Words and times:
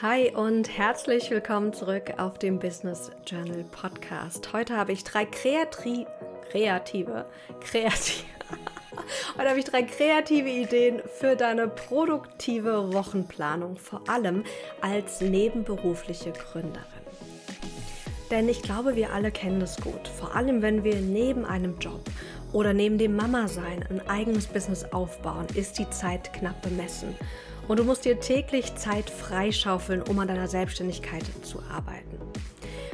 Hi 0.00 0.30
und 0.32 0.68
herzlich 0.78 1.30
willkommen 1.30 1.72
zurück 1.72 2.14
auf 2.18 2.38
dem 2.38 2.60
Business 2.60 3.10
Journal 3.26 3.64
Podcast. 3.64 4.52
Heute 4.52 4.76
habe 4.76 4.92
ich 4.92 5.02
drei 5.02 5.24
kreatri 5.24 6.06
kreative, 6.48 7.26
kreative, 7.60 8.24
heute 9.36 9.48
habe 9.48 9.58
ich 9.58 9.64
drei 9.64 9.82
kreative 9.82 10.48
Ideen 10.48 11.02
für 11.18 11.34
deine 11.34 11.66
produktive 11.66 12.92
Wochenplanung, 12.92 13.76
vor 13.76 14.08
allem 14.08 14.44
als 14.80 15.20
nebenberufliche 15.20 16.30
Gründerin. 16.30 16.84
Denn 18.30 18.48
ich 18.48 18.62
glaube, 18.62 18.94
wir 18.94 19.12
alle 19.12 19.32
kennen 19.32 19.58
das 19.58 19.76
gut, 19.80 20.06
vor 20.06 20.36
allem 20.36 20.62
wenn 20.62 20.84
wir 20.84 20.96
neben 21.00 21.44
einem 21.44 21.80
Job 21.80 22.00
oder 22.52 22.72
neben 22.72 22.96
dem 22.96 23.16
Mama-Sein 23.16 23.84
ein 23.90 24.06
eigenes 24.08 24.46
Business 24.46 24.84
aufbauen, 24.92 25.46
ist 25.54 25.80
die 25.80 25.90
Zeit 25.90 26.32
knapp 26.32 26.62
bemessen. 26.62 27.16
Und 27.66 27.78
du 27.78 27.84
musst 27.84 28.04
dir 28.04 28.20
täglich 28.20 28.74
Zeit 28.74 29.08
freischaufeln, 29.08 30.02
um 30.02 30.18
an 30.18 30.28
deiner 30.28 30.48
Selbstständigkeit 30.48 31.24
zu 31.42 31.62
arbeiten. 31.62 32.18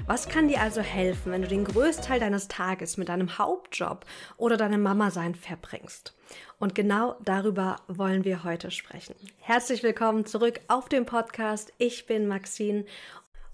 Was 0.07 0.29
kann 0.29 0.47
dir 0.47 0.61
also 0.61 0.81
helfen, 0.81 1.33
wenn 1.33 1.43
du 1.43 1.49
den 1.49 1.65
größten 1.65 2.05
Teil 2.05 2.21
deines 2.21 2.47
Tages 2.47 2.97
mit 2.97 3.09
deinem 3.09 3.37
Hauptjob 3.37 4.05
oder 4.37 4.57
deinem 4.57 4.83
Mama-Sein 4.83 5.35
verbringst? 5.35 6.15
Und 6.61 6.77
genau 6.77 7.17
darüber 7.25 7.77
wollen 7.89 8.25
wir 8.25 8.45
heute 8.45 8.71
sprechen. 8.71 9.17
Herzlich 9.39 9.83
willkommen 9.83 10.25
zurück 10.25 10.61
auf 10.69 10.89
dem 10.89 11.05
Podcast. 11.05 11.73
Ich 11.79 12.07
bin 12.07 12.29
Maxine 12.29 12.85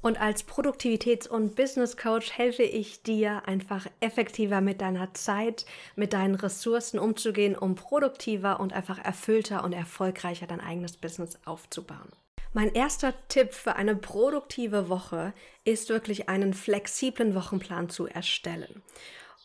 und 0.07 0.21
als 0.21 0.47
Produktivitäts- 0.47 1.27
und 1.27 1.57
Business 1.57 1.97
Coach 1.97 2.31
helfe 2.31 2.63
ich 2.63 3.03
dir 3.03 3.43
einfach 3.49 3.89
effektiver 3.99 4.61
mit 4.61 4.81
deiner 4.81 5.13
Zeit, 5.15 5.67
mit 5.97 6.13
deinen 6.13 6.37
Ressourcen 6.37 7.01
umzugehen, 7.01 7.57
um 7.57 7.75
produktiver 7.75 8.61
und 8.61 8.73
einfach 8.73 9.05
erfüllter 9.05 9.65
und 9.65 9.73
erfolgreicher 9.73 10.47
dein 10.47 10.61
eigenes 10.61 10.97
Business 10.97 11.41
aufzubauen. 11.45 12.09
Mein 12.53 12.73
erster 12.73 13.15
Tipp 13.27 13.53
für 13.53 13.75
eine 13.75 13.97
produktive 13.97 14.89
Woche 14.89 15.33
ist 15.65 15.89
wirklich 15.89 16.29
einen 16.29 16.55
flexiblen 16.55 17.35
Wochenplan 17.35 17.89
zu 17.89 18.07
erstellen. 18.07 18.83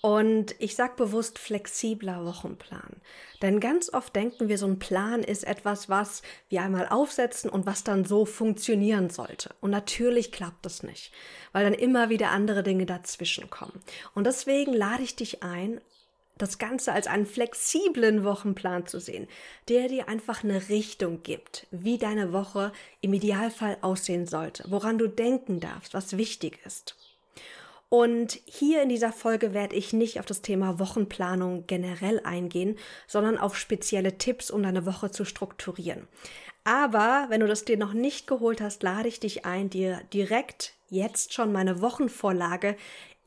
Und 0.01 0.55
ich 0.57 0.75
sage 0.75 0.93
bewusst 0.97 1.37
flexibler 1.37 2.25
Wochenplan. 2.25 2.95
Denn 3.43 3.59
ganz 3.59 3.93
oft 3.93 4.15
denken 4.15 4.49
wir, 4.49 4.57
so 4.57 4.65
ein 4.65 4.79
Plan 4.79 5.23
ist 5.23 5.43
etwas, 5.43 5.89
was 5.89 6.23
wir 6.49 6.63
einmal 6.63 6.87
aufsetzen 6.89 7.51
und 7.51 7.67
was 7.67 7.83
dann 7.83 8.03
so 8.03 8.25
funktionieren 8.25 9.11
sollte. 9.11 9.53
Und 9.61 9.69
natürlich 9.69 10.31
klappt 10.31 10.65
das 10.65 10.81
nicht, 10.81 11.13
weil 11.51 11.63
dann 11.63 11.75
immer 11.75 12.09
wieder 12.09 12.31
andere 12.31 12.63
Dinge 12.63 12.87
dazwischen 12.87 13.51
kommen. 13.51 13.79
Und 14.15 14.25
deswegen 14.25 14.73
lade 14.73 15.03
ich 15.03 15.15
dich 15.15 15.43
ein, 15.43 15.79
das 16.41 16.57
Ganze 16.57 16.93
als 16.93 17.05
einen 17.05 17.27
flexiblen 17.27 18.23
Wochenplan 18.23 18.87
zu 18.87 18.99
sehen, 18.99 19.27
der 19.69 19.87
dir 19.87 20.09
einfach 20.09 20.43
eine 20.43 20.69
Richtung 20.69 21.21
gibt, 21.21 21.67
wie 21.69 21.99
deine 21.99 22.33
Woche 22.33 22.71
im 23.01 23.13
Idealfall 23.13 23.77
aussehen 23.81 24.25
sollte, 24.25 24.63
woran 24.69 24.97
du 24.97 25.07
denken 25.07 25.59
darfst, 25.59 25.93
was 25.93 26.17
wichtig 26.17 26.59
ist. 26.65 26.95
Und 27.93 28.39
hier 28.45 28.83
in 28.83 28.87
dieser 28.87 29.11
Folge 29.11 29.53
werde 29.53 29.75
ich 29.75 29.91
nicht 29.91 30.17
auf 30.17 30.25
das 30.25 30.41
Thema 30.41 30.79
Wochenplanung 30.79 31.67
generell 31.67 32.21
eingehen, 32.23 32.77
sondern 33.05 33.37
auf 33.37 33.57
spezielle 33.57 34.17
Tipps, 34.17 34.49
um 34.49 34.63
deine 34.63 34.85
Woche 34.85 35.11
zu 35.11 35.25
strukturieren. 35.25 36.07
Aber 36.63 37.25
wenn 37.27 37.41
du 37.41 37.47
das 37.47 37.65
dir 37.65 37.75
noch 37.75 37.91
nicht 37.91 38.27
geholt 38.27 38.61
hast, 38.61 38.81
lade 38.81 39.09
ich 39.09 39.19
dich 39.19 39.45
ein, 39.45 39.69
dir 39.69 39.99
direkt 40.13 40.73
jetzt 40.89 41.33
schon 41.33 41.51
meine 41.51 41.81
Wochenvorlage 41.81 42.77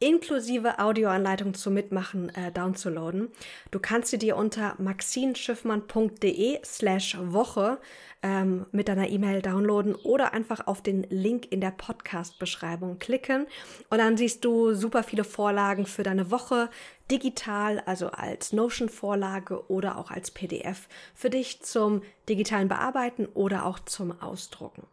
inklusive 0.01 0.79
Audioanleitung 0.79 1.55
zum 1.55 1.75
Mitmachen 1.75 2.29
äh, 2.35 2.53
downzuladen. 2.53 3.29
Du 3.71 3.79
kannst 3.79 4.11
sie 4.11 4.19
dir 4.19 4.37
unter 4.37 4.75
maxinschiffmann.de 4.79 6.59
slash 6.65 7.17
Woche 7.21 7.79
ähm, 8.23 8.67
mit 8.73 8.89
deiner 8.89 9.09
E-Mail 9.09 9.43
downloaden 9.43 9.95
oder 9.95 10.33
einfach 10.33 10.67
auf 10.67 10.83
den 10.83 11.05
Link 11.11 11.51
in 11.53 11.61
der 11.61 11.71
Podcast-Beschreibung 11.71 12.99
klicken 12.99 13.47
und 13.91 13.99
dann 13.99 14.17
siehst 14.17 14.45
du 14.45 14.75
super 14.75 15.03
viele 15.03 15.25
Vorlagen 15.25 15.87
für 15.87 16.03
deine 16.03 16.31
Woche 16.31 16.71
digital, 17.11 17.81
also 17.87 18.09
als 18.09 18.53
Notion-Vorlage 18.53 19.71
oder 19.71 19.99
auch 19.99 20.11
als 20.11 20.31
PDF 20.31 20.89
für 21.15 21.31
dich 21.31 21.63
zum 21.63 22.03
digitalen 22.29 22.69
Bearbeiten 22.69 23.27
oder 23.27 23.67
auch 23.67 23.79
zum 23.79 24.21
Ausdrucken. 24.23 24.87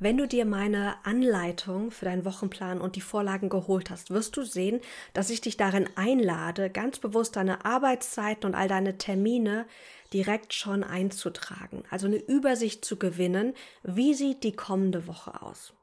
Wenn 0.00 0.16
du 0.16 0.28
dir 0.28 0.44
meine 0.44 0.94
Anleitung 1.04 1.90
für 1.90 2.04
deinen 2.04 2.24
Wochenplan 2.24 2.80
und 2.80 2.94
die 2.94 3.00
Vorlagen 3.00 3.48
geholt 3.48 3.90
hast, 3.90 4.10
wirst 4.10 4.36
du 4.36 4.44
sehen, 4.44 4.80
dass 5.12 5.28
ich 5.28 5.40
dich 5.40 5.56
darin 5.56 5.88
einlade, 5.96 6.70
ganz 6.70 7.00
bewusst 7.00 7.34
deine 7.34 7.64
Arbeitszeiten 7.64 8.46
und 8.46 8.54
all 8.54 8.68
deine 8.68 8.96
Termine 8.96 9.66
direkt 10.12 10.54
schon 10.54 10.84
einzutragen. 10.84 11.82
Also 11.90 12.06
eine 12.06 12.18
Übersicht 12.18 12.84
zu 12.84 12.96
gewinnen, 12.96 13.54
wie 13.82 14.14
sieht 14.14 14.44
die 14.44 14.54
kommende 14.54 15.08
Woche 15.08 15.42
aus. 15.42 15.74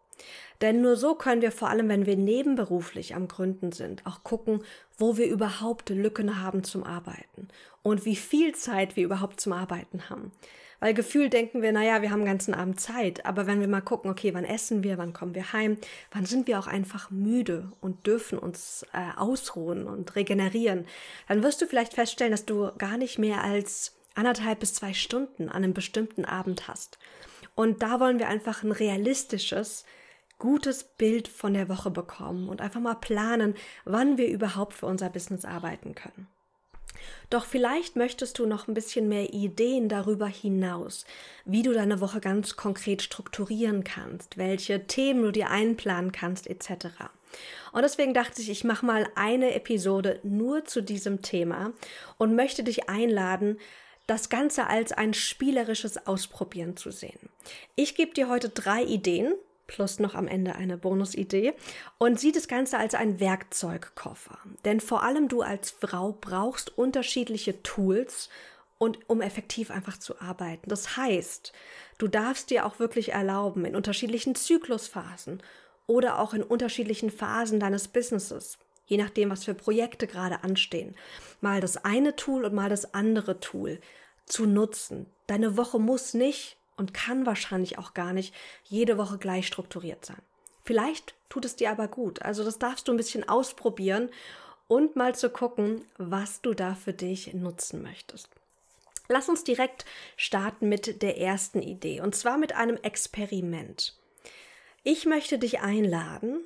Denn 0.62 0.80
nur 0.80 0.96
so 0.96 1.16
können 1.16 1.42
wir 1.42 1.52
vor 1.52 1.70
allem, 1.70 1.90
wenn 1.90 2.06
wir 2.06 2.16
nebenberuflich 2.16 3.16
am 3.16 3.28
Gründen 3.28 3.74
sind, 3.74 4.06
auch 4.06 4.24
gucken, 4.24 4.64
wo 4.98 5.18
wir 5.18 5.28
überhaupt 5.28 5.90
Lücken 5.90 6.42
haben 6.42 6.64
zum 6.64 6.86
Arbeiten 6.86 7.50
und 7.84 8.06
wie 8.06 8.16
viel 8.16 8.56
Zeit 8.56 8.96
wir 8.96 9.04
überhaupt 9.04 9.42
zum 9.42 9.52
Arbeiten 9.52 10.10
haben. 10.10 10.32
Weil 10.80 10.94
gefühlt 10.94 11.34
denken 11.34 11.62
wir, 11.62 11.72
naja, 11.72 12.02
wir 12.02 12.12
haben 12.12 12.20
den 12.20 12.28
ganzen 12.28 12.54
Abend 12.54 12.80
Zeit. 12.80 13.26
Aber 13.26 13.48
wenn 13.48 13.60
wir 13.60 13.68
mal 13.68 13.82
gucken, 13.82 14.12
okay, 14.12 14.34
wann 14.34 14.46
essen 14.46 14.84
wir, 14.84 14.98
wann 14.98 15.14
kommen 15.14 15.36
wir 15.36 15.54
heim, 15.54 15.78
wann 16.12 16.26
sind 16.26 16.48
wir 16.48 16.60
auch 16.60 16.68
einfach 16.68 17.12
müde 17.12 17.72
und 17.82 18.08
dürfen 18.08 18.38
uns 18.38 18.86
äh, 18.94 19.18
ausruhen 19.18 19.88
und 19.88 20.16
regenerieren, 20.16 20.86
dann 21.28 21.44
wirst 21.44 21.62
du 21.62 21.68
vielleicht 21.68 21.94
feststellen, 21.94 22.32
dass 22.32 22.46
du 22.46 22.72
gar 22.78 22.98
nicht 22.98 23.20
mehr 23.20 23.44
als 23.44 23.96
anderthalb 24.16 24.60
bis 24.60 24.74
zwei 24.74 24.94
Stunden 24.94 25.50
an 25.50 25.64
einem 25.64 25.74
bestimmten 25.74 26.26
Abend 26.26 26.68
hast. 26.68 26.98
Und 27.54 27.84
da 27.84 28.00
wollen 28.00 28.20
wir 28.20 28.28
einfach 28.28 28.64
ein 28.64 28.72
realistisches, 28.72 29.86
gutes 30.40 30.84
Bild 30.84 31.28
von 31.28 31.54
der 31.54 31.70
Woche 31.70 31.92
bekommen 31.92 32.50
und 32.50 32.62
einfach 32.62 32.82
mal 32.82 32.96
planen, 32.96 33.56
wann 33.86 34.18
wir 34.18 34.28
überhaupt 34.28 34.74
für 34.74 34.86
unser 34.86 35.10
Business 35.10 35.46
arbeiten 35.46 35.96
können. 35.96 36.28
Doch 37.30 37.46
vielleicht 37.46 37.96
möchtest 37.96 38.40
du 38.40 38.46
noch 38.46 38.68
ein 38.68 38.74
bisschen 38.74 39.08
mehr 39.08 39.34
Ideen 39.34 39.90
darüber 39.90 40.28
hinaus, 40.28 41.06
wie 41.46 41.64
du 41.64 41.74
deine 41.74 42.02
Woche 42.02 42.20
ganz 42.20 42.56
konkret 42.56 43.02
strukturieren 43.02 43.84
kannst, 43.84 44.38
welche 44.38 44.88
Themen 44.88 45.24
du 45.24 45.32
dir 45.32 45.50
einplanen 45.50 46.12
kannst, 46.12 46.48
etc. 46.48 46.88
Und 47.72 47.82
deswegen 47.82 48.14
dachte 48.14 48.42
ich, 48.42 48.50
ich 48.50 48.64
mache 48.64 48.86
mal 48.86 49.08
eine 49.16 49.54
Episode 49.54 50.20
nur 50.24 50.66
zu 50.66 50.82
diesem 50.82 51.22
Thema 51.22 51.74
und 52.18 52.36
möchte 52.36 52.64
dich 52.64 52.90
einladen, 52.90 53.60
das 54.08 54.30
Ganze 54.30 54.68
als 54.68 54.92
ein 54.92 55.14
spielerisches 55.14 56.06
Ausprobieren 56.06 56.78
zu 56.78 56.92
sehen. 56.92 57.30
Ich 57.76 57.96
gebe 57.96 58.14
dir 58.14 58.30
heute 58.30 58.50
drei 58.50 58.84
Ideen, 58.84 59.34
plus 59.68 60.00
noch 60.00 60.16
am 60.16 60.28
Ende 60.28 60.56
eine 60.56 60.78
Bonusidee 60.78 61.54
und 61.98 62.20
sieh 62.20 62.32
das 62.32 62.48
Ganze 62.48 62.78
als 62.78 62.96
ein 62.96 63.20
Werkzeugkoffer. 63.20 64.38
Denn 64.64 64.80
vor 64.80 65.04
allem 65.04 65.28
du 65.28 65.42
als 65.42 65.72
Frau 65.72 66.18
brauchst 66.20 66.78
unterschiedliche 66.78 67.62
Tools 67.64 68.30
und 68.78 69.10
um 69.10 69.22
effektiv 69.22 69.72
einfach 69.72 69.98
zu 69.98 70.20
arbeiten. 70.20 70.70
Das 70.70 70.98
heißt, 70.98 71.54
du 71.98 72.08
darfst 72.08 72.50
dir 72.50 72.66
auch 72.66 72.80
wirklich 72.80 73.14
erlauben, 73.14 73.66
in 73.66 73.76
unterschiedlichen 73.76 74.36
Zyklusphasen 74.36 75.42
oder 75.88 76.20
auch 76.20 76.34
in 76.34 76.44
unterschiedlichen 76.44 77.12
Phasen 77.12 77.60
deines 77.60 77.88
Businesses, 77.88 78.58
je 78.86 78.98
nachdem, 78.98 79.30
was 79.30 79.46
für 79.46 79.54
Projekte 79.54 80.08
gerade 80.08 80.44
anstehen, 80.44 80.96
mal 81.42 81.62
das 81.62 81.78
eine 81.78 82.16
Tool 82.16 82.46
und 82.46 82.54
mal 82.54 82.70
das 82.70 82.94
andere 82.94 83.40
Tool 83.40 83.80
zu 84.26 84.46
nutzen. 84.46 85.06
Deine 85.28 85.58
Woche 85.58 85.80
muss 85.80 86.14
nicht 86.14 86.58
und 86.78 86.94
kann 86.94 87.26
wahrscheinlich 87.26 87.78
auch 87.78 87.94
gar 87.94 88.14
nicht 88.14 88.34
jede 88.64 88.98
Woche 88.98 89.18
gleich 89.18 89.48
strukturiert 89.48 90.06
sein. 90.06 90.22
Vielleicht 90.64 91.14
tut 91.30 91.46
es 91.46 91.56
dir 91.56 91.72
aber 91.72 91.88
gut. 91.88 92.22
Also 92.24 92.44
das 92.44 92.58
darfst 92.58 92.88
du 92.88 92.92
ein 92.92 92.98
bisschen 92.98 93.28
ausprobieren 93.28 94.10
und 94.68 94.96
mal 94.96 95.16
zu 95.16 95.30
gucken, 95.30 95.86
was 95.98 96.42
du 96.42 96.54
da 96.54 96.76
für 96.76 96.94
dich 96.94 97.34
nutzen 97.34 97.84
möchtest. 97.84 98.30
Lass 99.08 99.30
uns 99.30 99.44
direkt 99.44 99.86
starten 100.18 100.68
mit 100.68 101.04
der 101.04 101.20
ersten 101.20 101.62
Idee 101.62 102.02
und 102.02 102.16
zwar 102.16 102.38
mit 102.38 102.54
einem 102.56 102.78
Experiment. 102.78 103.96
Ich 104.84 105.06
möchte 105.06 105.38
dich 105.38 105.62
einladen, 105.62 106.42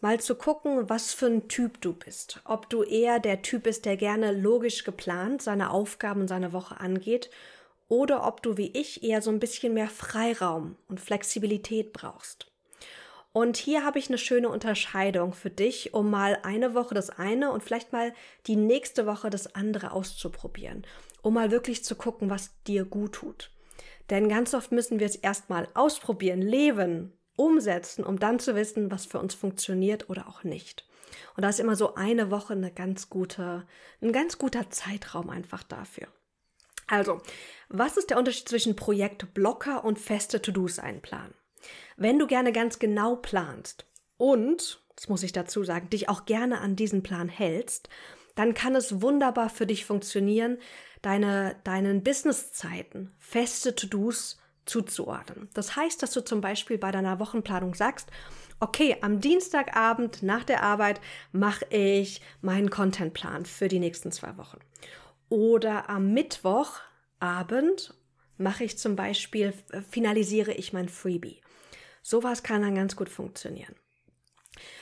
mal 0.00 0.20
zu 0.20 0.36
gucken, 0.36 0.88
was 0.88 1.12
für 1.12 1.26
ein 1.26 1.48
Typ 1.48 1.80
du 1.80 1.92
bist. 1.92 2.40
Ob 2.44 2.70
du 2.70 2.84
eher 2.84 3.18
der 3.18 3.42
Typ 3.42 3.64
bist, 3.64 3.84
der 3.84 3.96
gerne 3.96 4.32
logisch 4.32 4.84
geplant 4.84 5.42
seine 5.42 5.70
Aufgaben 5.70 6.22
und 6.22 6.28
seine 6.28 6.52
Woche 6.52 6.78
angeht 6.78 7.30
oder 7.88 8.26
ob 8.26 8.42
du 8.42 8.56
wie 8.56 8.70
ich 8.72 9.02
eher 9.02 9.22
so 9.22 9.30
ein 9.30 9.40
bisschen 9.40 9.74
mehr 9.74 9.88
Freiraum 9.88 10.76
und 10.88 11.00
Flexibilität 11.00 11.92
brauchst. 11.92 12.50
Und 13.32 13.56
hier 13.56 13.84
habe 13.84 13.98
ich 13.98 14.08
eine 14.08 14.18
schöne 14.18 14.48
Unterscheidung 14.48 15.32
für 15.32 15.50
dich, 15.50 15.92
um 15.92 16.08
mal 16.08 16.38
eine 16.44 16.74
Woche 16.74 16.94
das 16.94 17.10
eine 17.10 17.50
und 17.50 17.64
vielleicht 17.64 17.92
mal 17.92 18.14
die 18.46 18.54
nächste 18.54 19.06
Woche 19.06 19.28
das 19.28 19.56
andere 19.56 19.90
auszuprobieren, 19.90 20.86
um 21.20 21.34
mal 21.34 21.50
wirklich 21.50 21.84
zu 21.84 21.96
gucken, 21.96 22.30
was 22.30 22.52
dir 22.62 22.84
gut 22.84 23.14
tut. 23.14 23.50
Denn 24.10 24.28
ganz 24.28 24.54
oft 24.54 24.70
müssen 24.70 25.00
wir 25.00 25.06
es 25.06 25.16
erstmal 25.16 25.66
ausprobieren, 25.74 26.42
leben, 26.42 27.12
umsetzen, 27.36 28.04
um 28.04 28.20
dann 28.20 28.38
zu 28.38 28.54
wissen, 28.54 28.92
was 28.92 29.06
für 29.06 29.18
uns 29.18 29.34
funktioniert 29.34 30.08
oder 30.08 30.28
auch 30.28 30.44
nicht. 30.44 30.86
Und 31.36 31.42
da 31.42 31.48
ist 31.48 31.60
immer 31.60 31.74
so 31.74 31.94
eine 31.94 32.30
Woche 32.30 32.52
eine 32.52 32.70
ganz 32.70 33.10
gute, 33.10 33.66
ein 34.00 34.12
ganz 34.12 34.38
guter 34.38 34.70
Zeitraum 34.70 35.30
einfach 35.30 35.64
dafür. 35.64 36.06
Also, 36.86 37.20
was 37.68 37.96
ist 37.96 38.10
der 38.10 38.18
Unterschied 38.18 38.48
zwischen 38.48 38.76
Projektblocker 38.76 39.84
und 39.84 39.98
feste 39.98 40.40
To-Dos 40.42 40.78
einplanen? 40.78 41.34
Wenn 41.96 42.18
du 42.18 42.26
gerne 42.26 42.52
ganz 42.52 42.78
genau 42.78 43.16
planst 43.16 43.86
und, 44.16 44.82
das 44.96 45.08
muss 45.08 45.22
ich 45.22 45.32
dazu 45.32 45.64
sagen, 45.64 45.90
dich 45.90 46.08
auch 46.08 46.24
gerne 46.24 46.60
an 46.60 46.76
diesen 46.76 47.02
Plan 47.02 47.28
hältst, 47.28 47.88
dann 48.34 48.54
kann 48.54 48.74
es 48.74 49.00
wunderbar 49.00 49.48
für 49.48 49.66
dich 49.66 49.84
funktionieren, 49.84 50.58
deine, 51.02 51.56
deinen 51.64 52.02
Businesszeiten, 52.02 53.14
feste 53.18 53.74
To-Dos 53.74 54.38
zuzuordnen. 54.66 55.48
Das 55.54 55.76
heißt, 55.76 56.02
dass 56.02 56.12
du 56.12 56.24
zum 56.24 56.40
Beispiel 56.40 56.78
bei 56.78 56.90
deiner 56.90 57.20
Wochenplanung 57.20 57.74
sagst, 57.74 58.10
okay, 58.60 58.96
am 59.02 59.20
Dienstagabend 59.20 60.22
nach 60.22 60.44
der 60.44 60.62
Arbeit 60.62 61.00
mache 61.32 61.66
ich 61.70 62.20
meinen 62.40 62.70
Contentplan 62.70 63.44
für 63.44 63.68
die 63.68 63.78
nächsten 63.78 64.10
zwei 64.10 64.36
Wochen. 64.38 64.58
Oder 65.28 65.88
am 65.88 66.12
Mittwochabend 66.12 67.94
mache 68.36 68.64
ich 68.64 68.78
zum 68.78 68.96
Beispiel, 68.96 69.52
finalisiere 69.90 70.52
ich 70.52 70.72
mein 70.72 70.88
Freebie. 70.88 71.40
Sowas 72.02 72.42
kann 72.42 72.62
dann 72.62 72.74
ganz 72.74 72.96
gut 72.96 73.08
funktionieren. 73.08 73.74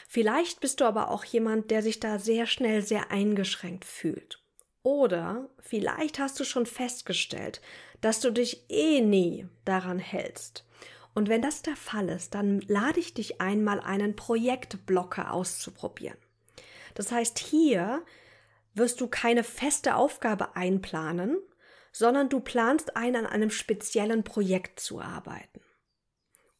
Vielleicht 0.08 0.60
bist 0.60 0.80
du 0.80 0.84
aber 0.84 1.10
auch 1.10 1.24
jemand, 1.24 1.70
der 1.70 1.82
sich 1.82 2.00
da 2.00 2.18
sehr 2.18 2.46
schnell 2.46 2.82
sehr 2.82 3.10
eingeschränkt 3.10 3.84
fühlt. 3.84 4.42
Oder 4.82 5.48
vielleicht 5.60 6.18
hast 6.18 6.38
du 6.40 6.44
schon 6.44 6.66
festgestellt, 6.66 7.60
dass 8.00 8.20
du 8.20 8.30
dich 8.30 8.68
eh 8.68 9.00
nie 9.00 9.46
daran 9.64 9.98
hältst. 9.98 10.66
Und 11.14 11.28
wenn 11.28 11.42
das 11.42 11.62
der 11.62 11.76
Fall 11.76 12.08
ist, 12.08 12.34
dann 12.34 12.60
lade 12.62 12.98
ich 12.98 13.14
dich 13.14 13.40
einmal 13.40 13.80
einen 13.80 14.16
Projektblocker 14.16 15.32
auszuprobieren. 15.32 16.18
Das 16.94 17.12
heißt, 17.12 17.38
hier 17.38 18.02
wirst 18.74 19.00
du 19.00 19.06
keine 19.06 19.44
feste 19.44 19.96
Aufgabe 19.96 20.56
einplanen, 20.56 21.38
sondern 21.92 22.28
du 22.28 22.40
planst 22.40 22.96
ein, 22.96 23.16
an 23.16 23.26
einem 23.26 23.50
speziellen 23.50 24.24
Projekt 24.24 24.80
zu 24.80 25.00
arbeiten. 25.00 25.60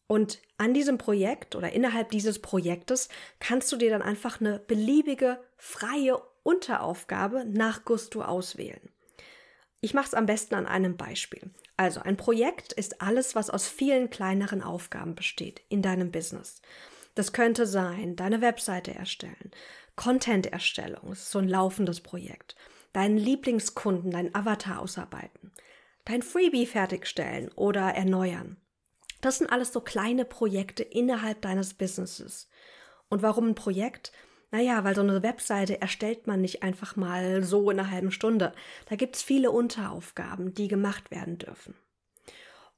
Und 0.07 0.43
an 0.59 0.75
diesem 0.75 0.99
Projekt 0.99 1.57
oder 1.57 1.73
innerhalb 1.73 2.11
dieses 2.11 2.41
Projektes 2.41 3.09
kannst 3.41 3.73
du 3.73 3.77
dir 3.77 3.89
dann 3.89 4.03
einfach 4.03 4.41
eine 4.41 4.59
beliebige 4.59 5.43
freie 5.57 6.19
Unteraufgabe 6.43 7.47
nach 7.47 7.85
Gusto 7.85 8.23
auswählen. 8.23 8.91
Ich 9.81 9.95
mache 9.95 10.09
es 10.09 10.15
am 10.15 10.27
besten 10.27 10.55
an 10.55 10.67
einem 10.67 10.97
Beispiel. 10.97 11.51
Also 11.77 12.01
ein 12.01 12.17
Projekt 12.17 12.73
ist 12.73 13.01
alles, 13.01 13.35
was 13.35 13.49
aus 13.49 13.67
vielen 13.67 14.11
kleineren 14.11 14.63
Aufgaben 14.63 15.15
besteht 15.15 15.63
in 15.69 15.83
deinem 15.83 16.11
Business. 16.13 16.61
Das 17.15 17.33
könnte 17.33 17.67
sein, 17.67 18.15
deine 18.15 18.41
Webseite 18.41 18.95
erstellen, 18.95 19.51
Content-Erstellung, 19.97 21.15
so 21.15 21.39
ein 21.39 21.49
laufendes 21.49 22.01
Projekt, 22.01 22.57
deinen 22.93 23.17
Lieblingskunden, 23.17 24.11
deinen 24.11 24.35
Avatar 24.35 24.81
ausarbeiten, 24.81 25.53
dein 26.05 26.23
Freebie 26.23 26.67
fertigstellen 26.67 27.51
oder 27.55 27.95
erneuern. 27.95 28.57
Das 29.21 29.39
sind 29.39 29.51
alles 29.51 29.73
so 29.73 29.81
kleine 29.81 30.25
Projekte 30.25 30.83
innerhalb 30.83 31.43
deines 31.43 31.75
Businesses. 31.75 32.49
Und 33.09 33.23
warum 33.23 33.49
ein 33.49 33.55
Projekt? 33.55 34.13
Naja, 34.51 34.85
weil 34.85 34.95
so 34.95 35.01
eine 35.01 35.23
Webseite 35.23 35.81
erstellt 35.81 36.27
man 36.27 36.41
nicht 36.41 36.63
einfach 36.63 36.97
mal 36.97 37.43
so 37.43 37.71
in 37.71 37.79
einer 37.79 37.91
halben 37.91 38.11
Stunde. 38.11 38.53
Da 38.89 38.97
gibt 38.97 39.17
es 39.17 39.23
viele 39.23 39.51
Unteraufgaben, 39.51 40.55
die 40.55 40.69
gemacht 40.69 41.11
werden 41.11 41.39
dürfen. 41.39 41.75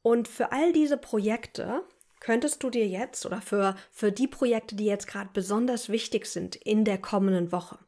Und 0.02 0.28
für 0.28 0.52
all 0.52 0.72
diese 0.72 0.99
Projekte 0.99 1.82
könntest 2.25 2.62
du 2.62 2.71
dir 2.71 2.87
jetzt 2.87 3.26
oder 3.26 3.43
für, 3.43 3.76
für 3.91 4.11
die 4.11 4.26
Projekte, 4.26 4.76
die 4.76 4.87
jetzt 4.87 5.06
gerade 5.06 5.29
besonders 5.35 5.91
wichtig 5.91 6.25
sind 6.25 6.56
in 6.56 6.87
der 6.87 6.97
kommenden 6.97 7.53
Woche, 7.53 7.79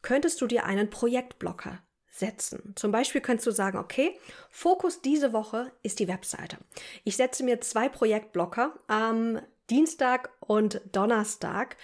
könntest 0.00 0.40
du 0.40 0.46
dir 0.46 0.64
einen 0.64 0.88
Projektblocker 0.88 1.82
setzen. 2.10 2.72
Zum 2.76 2.92
Beispiel 2.92 3.20
könntest 3.20 3.46
du 3.46 3.50
sagen, 3.50 3.76
okay, 3.76 4.18
Fokus 4.48 5.02
diese 5.02 5.34
Woche 5.34 5.70
ist 5.82 5.98
die 5.98 6.08
Webseite. 6.08 6.56
Ich 7.04 7.16
setze 7.16 7.44
mir 7.44 7.60
zwei 7.60 7.90
Projektblocker 7.90 8.72
am 8.86 9.40
Dienstag 9.68 10.30
und 10.40 10.80
Donnerstag 10.92 11.76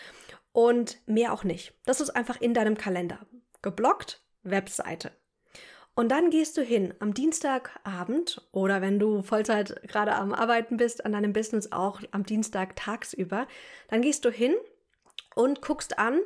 und 0.53 1.07
mehr 1.07 1.35
auch 1.35 1.45
nicht. 1.45 1.75
Das 1.85 2.01
ist 2.01 2.11
einfach 2.11 2.41
in 2.41 2.55
deinem 2.55 2.79
Kalender. 2.79 3.19
Geblockt, 3.61 4.23
Webseite. 4.43 5.13
Und 6.01 6.09
dann 6.09 6.31
gehst 6.31 6.57
du 6.57 6.63
hin 6.63 6.95
am 6.99 7.13
Dienstagabend 7.13 8.41
oder 8.53 8.81
wenn 8.81 8.99
du 8.99 9.23
Vollzeit 9.23 9.83
gerade 9.87 10.15
am 10.15 10.33
Arbeiten 10.33 10.79
bist, 10.79 11.05
an 11.05 11.13
deinem 11.13 11.35
Business 11.35 11.73
auch 11.73 12.01
am 12.11 12.25
Dienstag 12.25 12.75
tagsüber, 12.75 13.47
dann 13.89 14.01
gehst 14.01 14.25
du 14.25 14.31
hin 14.31 14.55
und 15.35 15.61
guckst 15.61 15.99
an 15.99 16.19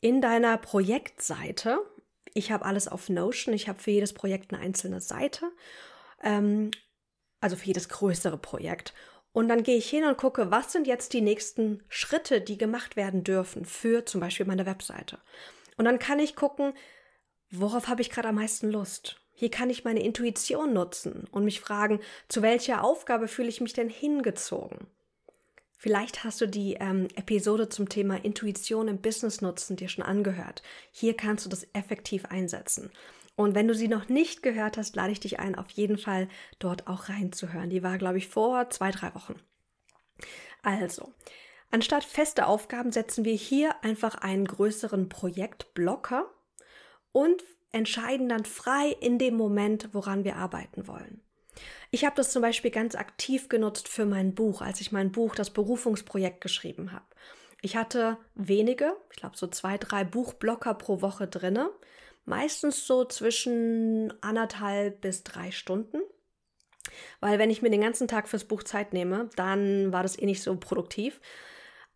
in 0.00 0.20
deiner 0.20 0.56
Projektseite. 0.56 1.80
Ich 2.32 2.52
habe 2.52 2.64
alles 2.64 2.86
auf 2.86 3.08
Notion, 3.08 3.56
ich 3.56 3.68
habe 3.68 3.80
für 3.80 3.90
jedes 3.90 4.12
Projekt 4.12 4.52
eine 4.52 4.62
einzelne 4.62 5.00
Seite, 5.00 5.50
ähm, 6.22 6.70
also 7.40 7.56
für 7.56 7.66
jedes 7.66 7.88
größere 7.88 8.38
Projekt. 8.38 8.94
Und 9.32 9.48
dann 9.48 9.64
gehe 9.64 9.78
ich 9.78 9.90
hin 9.90 10.04
und 10.04 10.16
gucke, 10.16 10.52
was 10.52 10.70
sind 10.70 10.86
jetzt 10.86 11.12
die 11.12 11.22
nächsten 11.22 11.82
Schritte, 11.88 12.40
die 12.40 12.56
gemacht 12.56 12.94
werden 12.94 13.24
dürfen 13.24 13.64
für 13.64 14.06
zum 14.06 14.20
Beispiel 14.20 14.46
meine 14.46 14.64
Webseite. 14.64 15.18
Und 15.76 15.86
dann 15.86 15.98
kann 15.98 16.20
ich 16.20 16.36
gucken, 16.36 16.72
worauf 17.50 17.88
habe 17.88 18.02
ich 18.02 18.10
gerade 18.10 18.28
am 18.28 18.36
meisten 18.36 18.70
Lust. 18.70 19.20
Hier 19.34 19.50
kann 19.50 19.70
ich 19.70 19.84
meine 19.84 20.02
Intuition 20.02 20.72
nutzen 20.72 21.28
und 21.30 21.44
mich 21.44 21.60
fragen, 21.60 22.00
zu 22.28 22.42
welcher 22.42 22.82
Aufgabe 22.82 23.28
fühle 23.28 23.48
ich 23.48 23.60
mich 23.60 23.72
denn 23.72 23.88
hingezogen? 23.88 24.88
Vielleicht 25.76 26.24
hast 26.24 26.40
du 26.40 26.48
die 26.48 26.74
ähm, 26.74 27.06
Episode 27.14 27.68
zum 27.68 27.88
Thema 27.88 28.16
Intuition 28.24 28.88
im 28.88 29.00
Business 29.00 29.40
nutzen 29.40 29.76
dir 29.76 29.88
schon 29.88 30.04
angehört. 30.04 30.64
Hier 30.90 31.16
kannst 31.16 31.44
du 31.44 31.48
das 31.48 31.68
effektiv 31.72 32.24
einsetzen. 32.24 32.90
Und 33.36 33.54
wenn 33.54 33.68
du 33.68 33.74
sie 33.74 33.86
noch 33.86 34.08
nicht 34.08 34.42
gehört 34.42 34.76
hast, 34.76 34.96
lade 34.96 35.12
ich 35.12 35.20
dich 35.20 35.38
ein, 35.38 35.54
auf 35.54 35.70
jeden 35.70 35.96
Fall 35.96 36.26
dort 36.58 36.88
auch 36.88 37.08
reinzuhören. 37.08 37.70
Die 37.70 37.84
war, 37.84 37.96
glaube 37.96 38.18
ich, 38.18 38.26
vor 38.26 38.68
zwei, 38.70 38.90
drei 38.90 39.14
Wochen. 39.14 39.36
Also, 40.64 41.12
anstatt 41.70 42.02
feste 42.02 42.48
Aufgaben 42.48 42.90
setzen 42.90 43.24
wir 43.24 43.34
hier 43.34 43.76
einfach 43.84 44.16
einen 44.16 44.48
größeren 44.48 45.08
Projektblocker 45.08 46.28
und 47.12 47.42
entscheiden 47.72 48.28
dann 48.28 48.44
frei 48.44 48.96
in 49.00 49.18
dem 49.18 49.36
Moment, 49.36 49.90
woran 49.92 50.24
wir 50.24 50.36
arbeiten 50.36 50.86
wollen. 50.86 51.20
Ich 51.90 52.04
habe 52.04 52.16
das 52.16 52.30
zum 52.30 52.42
Beispiel 52.42 52.70
ganz 52.70 52.94
aktiv 52.94 53.48
genutzt 53.48 53.88
für 53.88 54.04
mein 54.04 54.34
Buch, 54.34 54.62
als 54.62 54.80
ich 54.80 54.92
mein 54.92 55.10
Buch, 55.10 55.34
das 55.34 55.50
Berufungsprojekt, 55.50 56.40
geschrieben 56.40 56.92
habe. 56.92 57.04
Ich 57.60 57.76
hatte 57.76 58.18
wenige, 58.34 58.96
ich 59.10 59.16
glaube 59.16 59.36
so 59.36 59.48
zwei, 59.48 59.78
drei 59.78 60.04
Buchblocker 60.04 60.74
pro 60.74 61.02
Woche 61.02 61.26
drinne 61.26 61.70
meistens 62.28 62.86
so 62.86 63.04
zwischen 63.04 64.12
anderthalb 64.20 65.00
bis 65.00 65.24
drei 65.24 65.50
Stunden. 65.50 66.00
Weil 67.20 67.38
wenn 67.38 67.50
ich 67.50 67.62
mir 67.62 67.70
den 67.70 67.80
ganzen 67.80 68.06
Tag 68.06 68.28
fürs 68.28 68.44
Buch 68.44 68.62
Zeit 68.62 68.92
nehme, 68.92 69.28
dann 69.36 69.92
war 69.92 70.02
das 70.02 70.18
eh 70.18 70.26
nicht 70.26 70.42
so 70.42 70.54
produktiv. 70.56 71.20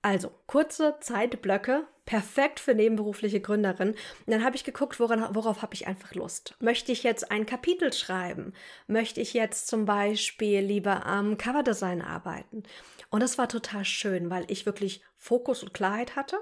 Also 0.03 0.33
kurze 0.47 0.97
Zeitblöcke, 1.01 1.87
perfekt 2.05 2.59
für 2.59 2.75
nebenberufliche 2.75 3.41
Gründerinnen. 3.41 3.95
Und 3.95 4.33
dann 4.33 4.45
habe 4.45 4.57
ich 4.57 4.65
geguckt, 4.65 4.99
woran, 4.99 5.35
worauf 5.35 5.63
habe 5.63 5.75
ich 5.75 5.87
einfach 5.87 6.15
Lust. 6.15 6.57
Möchte 6.61 6.91
ich 6.91 7.05
jetzt 7.05 7.31
ein 7.31 7.47
Kapitel 7.47 7.93
schreiben? 7.93 8.53
Möchte 8.89 9.21
ich 9.21 9.33
jetzt 9.33 9.69
zum 9.69 9.85
Beispiel 9.85 10.61
lieber 10.61 11.07
am 11.07 11.39
Coverdesign 11.39 12.03
arbeiten? 12.03 12.65
Und 13.11 13.23
das 13.23 13.39
war 13.39 13.49
total 13.49 13.85
schön, 13.85 14.29
weil 14.29 14.45
ich 14.49 14.67
wirklich 14.67 15.03
Fokus 15.17 15.63
und 15.63 15.73
Klarheit 15.73 16.17
hatte 16.17 16.39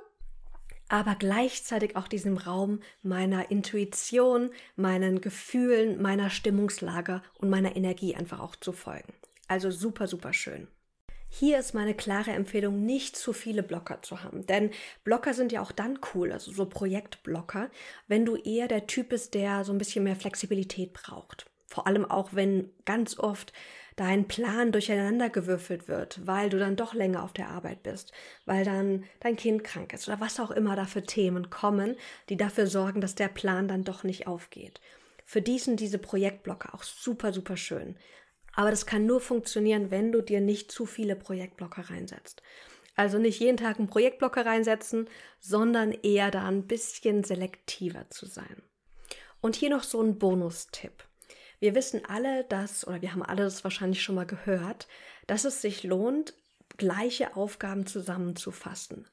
aber 0.90 1.14
gleichzeitig 1.14 1.94
auch 1.96 2.08
diesem 2.08 2.36
Raum 2.36 2.80
meiner 3.02 3.50
Intuition, 3.50 4.50
meinen 4.74 5.20
Gefühlen, 5.20 6.02
meiner 6.02 6.30
Stimmungslage 6.30 7.22
und 7.38 7.48
meiner 7.48 7.76
Energie 7.76 8.16
einfach 8.16 8.40
auch 8.40 8.56
zu 8.56 8.72
folgen. 8.72 9.14
Also 9.46 9.70
super, 9.70 10.08
super 10.08 10.32
schön. 10.32 10.66
Hier 11.32 11.60
ist 11.60 11.74
meine 11.74 11.94
klare 11.94 12.32
Empfehlung, 12.32 12.84
nicht 12.84 13.16
zu 13.16 13.32
viele 13.32 13.62
Blocker 13.62 14.02
zu 14.02 14.22
haben. 14.24 14.46
Denn 14.46 14.70
Blocker 15.04 15.32
sind 15.32 15.52
ja 15.52 15.62
auch 15.62 15.72
dann 15.72 15.98
cool, 16.12 16.32
also 16.32 16.50
so 16.50 16.66
Projektblocker, 16.66 17.70
wenn 18.08 18.26
du 18.26 18.36
eher 18.36 18.66
der 18.66 18.88
Typ 18.88 19.10
bist, 19.10 19.34
der 19.34 19.64
so 19.64 19.72
ein 19.72 19.78
bisschen 19.78 20.04
mehr 20.04 20.16
Flexibilität 20.16 20.92
braucht. 20.92 21.46
Vor 21.66 21.86
allem 21.86 22.04
auch, 22.04 22.30
wenn 22.34 22.70
ganz 22.84 23.16
oft 23.16 23.52
dein 23.94 24.26
Plan 24.26 24.72
durcheinandergewürfelt 24.72 25.86
wird, 25.86 26.26
weil 26.26 26.50
du 26.50 26.58
dann 26.58 26.74
doch 26.74 26.94
länger 26.94 27.22
auf 27.22 27.32
der 27.32 27.48
Arbeit 27.48 27.84
bist, 27.84 28.12
weil 28.44 28.64
dann 28.64 29.04
dein 29.20 29.36
Kind 29.36 29.62
krank 29.62 29.92
ist 29.92 30.08
oder 30.08 30.20
was 30.20 30.40
auch 30.40 30.50
immer 30.50 30.74
da 30.74 30.84
für 30.84 31.04
Themen 31.04 31.48
kommen, 31.48 31.96
die 32.28 32.36
dafür 32.36 32.66
sorgen, 32.66 33.00
dass 33.00 33.14
der 33.14 33.28
Plan 33.28 33.68
dann 33.68 33.84
doch 33.84 34.02
nicht 34.02 34.26
aufgeht. 34.26 34.80
Für 35.24 35.42
die 35.42 35.60
sind 35.60 35.78
diese 35.78 35.98
Projektblocker 35.98 36.74
auch 36.74 36.82
super, 36.82 37.32
super 37.32 37.56
schön. 37.56 37.96
Aber 38.54 38.70
das 38.70 38.86
kann 38.86 39.06
nur 39.06 39.20
funktionieren, 39.20 39.90
wenn 39.90 40.12
du 40.12 40.22
dir 40.22 40.40
nicht 40.40 40.72
zu 40.72 40.86
viele 40.86 41.16
Projektblocker 41.16 41.90
reinsetzt. 41.90 42.42
Also 42.96 43.18
nicht 43.18 43.40
jeden 43.40 43.56
Tag 43.56 43.78
einen 43.78 43.88
Projektblocker 43.88 44.44
reinsetzen, 44.44 45.08
sondern 45.38 45.92
eher 45.92 46.30
da 46.30 46.46
ein 46.46 46.66
bisschen 46.66 47.24
selektiver 47.24 48.10
zu 48.10 48.26
sein. 48.26 48.62
Und 49.40 49.56
hier 49.56 49.70
noch 49.70 49.84
so 49.84 50.02
ein 50.02 50.18
Bonustipp. 50.18 51.04
Wir 51.60 51.74
wissen 51.74 52.04
alle, 52.06 52.44
dass, 52.44 52.86
oder 52.86 53.00
wir 53.02 53.12
haben 53.12 53.22
alle 53.22 53.44
das 53.44 53.64
wahrscheinlich 53.64 54.02
schon 54.02 54.14
mal 54.14 54.26
gehört, 54.26 54.88
dass 55.26 55.44
es 55.44 55.62
sich 55.62 55.82
lohnt, 55.82 56.34
gleiche 56.76 57.36
Aufgaben 57.36 57.86
zusammenzufassen. 57.86 59.06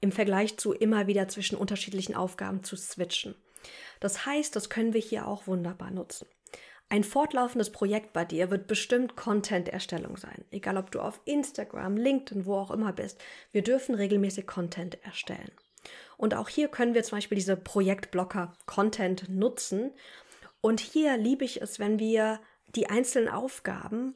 Im 0.00 0.12
Vergleich 0.12 0.58
zu 0.58 0.72
immer 0.72 1.06
wieder 1.06 1.28
zwischen 1.28 1.56
unterschiedlichen 1.56 2.14
Aufgaben 2.14 2.64
zu 2.64 2.76
switchen. 2.76 3.34
Das 4.00 4.26
heißt, 4.26 4.54
das 4.56 4.68
können 4.68 4.94
wir 4.94 5.00
hier 5.00 5.28
auch 5.28 5.46
wunderbar 5.46 5.92
nutzen. 5.92 6.26
Ein 6.92 7.04
fortlaufendes 7.04 7.72
Projekt 7.72 8.12
bei 8.12 8.26
dir 8.26 8.50
wird 8.50 8.66
bestimmt 8.66 9.16
Content-Erstellung 9.16 10.18
sein. 10.18 10.44
Egal 10.50 10.76
ob 10.76 10.90
du 10.90 11.00
auf 11.00 11.22
Instagram, 11.24 11.96
LinkedIn, 11.96 12.44
wo 12.44 12.56
auch 12.56 12.70
immer 12.70 12.92
bist. 12.92 13.18
Wir 13.50 13.62
dürfen 13.62 13.94
regelmäßig 13.94 14.46
Content 14.46 15.02
erstellen. 15.02 15.52
Und 16.18 16.34
auch 16.34 16.50
hier 16.50 16.68
können 16.68 16.92
wir 16.92 17.02
zum 17.02 17.16
Beispiel 17.16 17.36
diese 17.36 17.56
Projektblocker 17.56 18.52
Content 18.66 19.30
nutzen. 19.30 19.92
Und 20.60 20.80
hier 20.80 21.16
liebe 21.16 21.46
ich 21.46 21.62
es, 21.62 21.78
wenn 21.78 21.98
wir 21.98 22.40
die 22.74 22.90
einzelnen 22.90 23.30
Aufgaben 23.30 24.14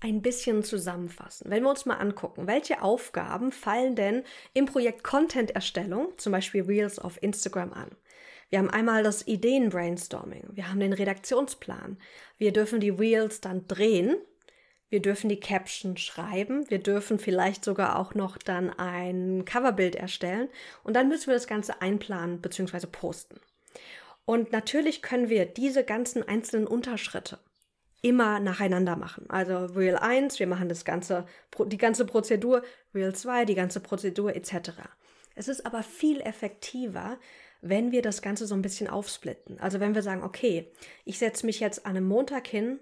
ein 0.00 0.20
bisschen 0.20 0.62
zusammenfassen. 0.62 1.50
Wenn 1.50 1.62
wir 1.62 1.70
uns 1.70 1.86
mal 1.86 1.96
angucken, 1.96 2.46
welche 2.46 2.82
Aufgaben 2.82 3.52
fallen 3.52 3.96
denn 3.96 4.22
im 4.52 4.66
Projekt 4.66 5.02
Content-Erstellung, 5.02 6.12
zum 6.18 6.32
Beispiel 6.32 6.62
Reels 6.62 6.98
auf 6.98 7.22
Instagram 7.22 7.72
an? 7.72 7.88
Wir 8.50 8.58
haben 8.58 8.70
einmal 8.70 9.02
das 9.02 9.26
Ideen-Brainstorming, 9.26 10.48
wir 10.52 10.70
haben 10.70 10.80
den 10.80 10.94
Redaktionsplan, 10.94 11.98
wir 12.38 12.52
dürfen 12.52 12.80
die 12.80 12.90
Reels 12.90 13.40
dann 13.40 13.66
drehen, 13.68 14.16
wir 14.88 15.02
dürfen 15.02 15.28
die 15.28 15.40
Caption 15.40 15.98
schreiben, 15.98 16.68
wir 16.70 16.78
dürfen 16.78 17.18
vielleicht 17.18 17.62
sogar 17.62 17.98
auch 17.98 18.14
noch 18.14 18.38
dann 18.38 18.70
ein 18.70 19.44
Coverbild 19.44 19.96
erstellen 19.96 20.48
und 20.82 20.94
dann 20.94 21.08
müssen 21.08 21.26
wir 21.26 21.34
das 21.34 21.46
Ganze 21.46 21.82
einplanen 21.82 22.40
bzw. 22.40 22.86
posten. 22.86 23.38
Und 24.24 24.52
natürlich 24.52 25.02
können 25.02 25.28
wir 25.28 25.44
diese 25.44 25.84
ganzen 25.84 26.22
einzelnen 26.22 26.66
Unterschritte 26.66 27.38
immer 28.00 28.40
nacheinander 28.40 28.96
machen. 28.96 29.28
Also 29.28 29.66
Reel 29.66 29.96
1, 29.96 30.38
wir 30.38 30.46
machen 30.46 30.68
das 30.68 30.84
ganze, 30.84 31.26
die 31.66 31.78
ganze 31.78 32.06
Prozedur, 32.06 32.62
Reel 32.94 33.14
2, 33.14 33.44
die 33.44 33.54
ganze 33.54 33.80
Prozedur 33.80 34.34
etc. 34.36 34.70
Es 35.34 35.48
ist 35.48 35.66
aber 35.66 35.82
viel 35.82 36.20
effektiver, 36.20 37.18
wenn 37.60 37.92
wir 37.92 38.02
das 38.02 38.22
Ganze 38.22 38.46
so 38.46 38.54
ein 38.54 38.62
bisschen 38.62 38.88
aufsplitten. 38.88 39.58
Also 39.60 39.80
wenn 39.80 39.94
wir 39.94 40.02
sagen, 40.02 40.22
okay, 40.22 40.70
ich 41.04 41.18
setze 41.18 41.46
mich 41.46 41.60
jetzt 41.60 41.86
an 41.86 41.96
einem 41.96 42.06
Montag 42.06 42.46
hin 42.46 42.78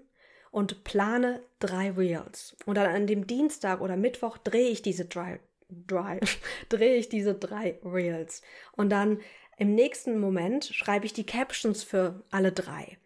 und 0.51 0.83
plane 0.83 1.41
drei 1.59 1.91
Reels. 1.91 2.55
Und 2.65 2.75
dann 2.75 2.87
an 2.87 3.07
dem 3.07 3.27
Dienstag 3.27 3.81
oder 3.81 3.97
Mittwoch 3.97 4.37
drehe 4.37 4.69
ich 4.69 4.81
diese 4.81 5.05
drei, 5.05 5.39
drei 5.69 6.19
drehe 6.69 6.95
ich 6.95 7.09
diese 7.09 7.33
drei 7.33 7.79
Reels. 7.83 8.41
Und 8.73 8.89
dann 8.89 9.19
im 9.57 9.73
nächsten 9.73 10.19
Moment 10.19 10.65
schreibe 10.65 11.05
ich 11.05 11.13
die 11.13 11.25
Captions 11.25 11.83
für 11.83 12.23
alle 12.29 12.51
drei. 12.51 12.97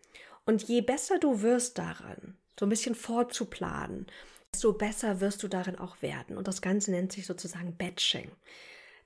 Und 0.45 0.63
je 0.63 0.81
besser 0.81 1.19
du 1.19 1.41
wirst 1.41 1.77
darin, 1.77 2.35
so 2.59 2.65
ein 2.65 2.69
bisschen 2.69 2.95
vorzuplanen, 2.95 4.07
desto 4.53 4.73
besser 4.73 5.21
wirst 5.21 5.43
du 5.43 5.47
darin 5.47 5.77
auch 5.77 6.01
werden. 6.01 6.37
Und 6.37 6.47
das 6.47 6.61
Ganze 6.61 6.91
nennt 6.91 7.13
sich 7.13 7.25
sozusagen 7.25 7.77
Batching. 7.77 8.31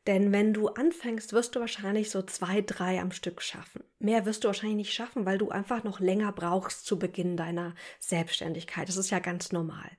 Denn 0.08 0.32
wenn 0.32 0.54
du 0.54 0.68
anfängst, 0.68 1.34
wirst 1.34 1.56
du 1.56 1.60
wahrscheinlich 1.60 2.12
so 2.12 2.22
zwei, 2.22 2.62
drei 2.62 3.02
am 3.02 3.12
Stück 3.12 3.42
schaffen. 3.42 3.84
Mehr 3.98 4.26
wirst 4.26 4.44
du 4.44 4.48
wahrscheinlich 4.48 4.78
nicht 4.78 4.94
schaffen, 4.94 5.26
weil 5.26 5.40
du 5.40 5.50
einfach 5.50 5.84
noch 5.84 6.00
länger 6.00 6.32
brauchst 6.32 6.86
zu 6.86 7.00
Beginn 7.00 7.38
deiner 7.38 7.74
Selbstständigkeit. 8.00 8.88
Das 8.88 8.98
ist 8.98 9.10
ja 9.10 9.20
ganz 9.20 9.52
normal. 9.52 9.90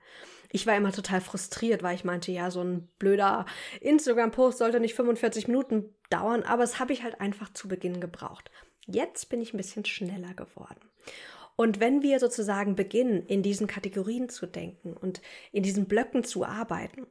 Ich 0.53 0.67
war 0.67 0.77
immer 0.77 0.93
total 0.93 1.21
frustriert, 1.21 1.83
weil 1.83 1.97
ich 1.97 2.05
meinte, 2.05 2.31
ja, 2.31 2.53
so 2.53 2.63
ein 2.63 2.89
blöder 2.99 3.47
Instagram-Post 3.81 4.59
sollte 4.59 4.79
nicht 4.79 4.95
45 4.95 5.49
Minuten 5.49 5.95
dauern, 6.09 6.45
aber 6.45 6.63
es 6.63 6.79
habe 6.79 6.93
ich 6.93 7.03
halt 7.03 7.21
einfach 7.21 7.53
zu 7.53 7.67
Beginn 7.67 8.01
gebraucht. 8.01 8.51
Jetzt 8.87 9.29
bin 9.29 9.41
ich 9.41 9.53
ein 9.53 9.57
bisschen 9.57 9.85
schneller 9.85 10.35
geworden. 10.35 10.81
Und 11.57 11.81
wenn 11.81 12.03
wir 12.03 12.21
sozusagen 12.21 12.77
beginnen, 12.77 13.27
in 13.27 13.43
diesen 13.43 13.67
Kategorien 13.67 14.29
zu 14.29 14.47
denken 14.47 14.93
und 14.93 15.23
in 15.53 15.63
diesen 15.63 15.87
Blöcken 15.87 16.23
zu 16.23 16.45
arbeiten, 16.45 17.07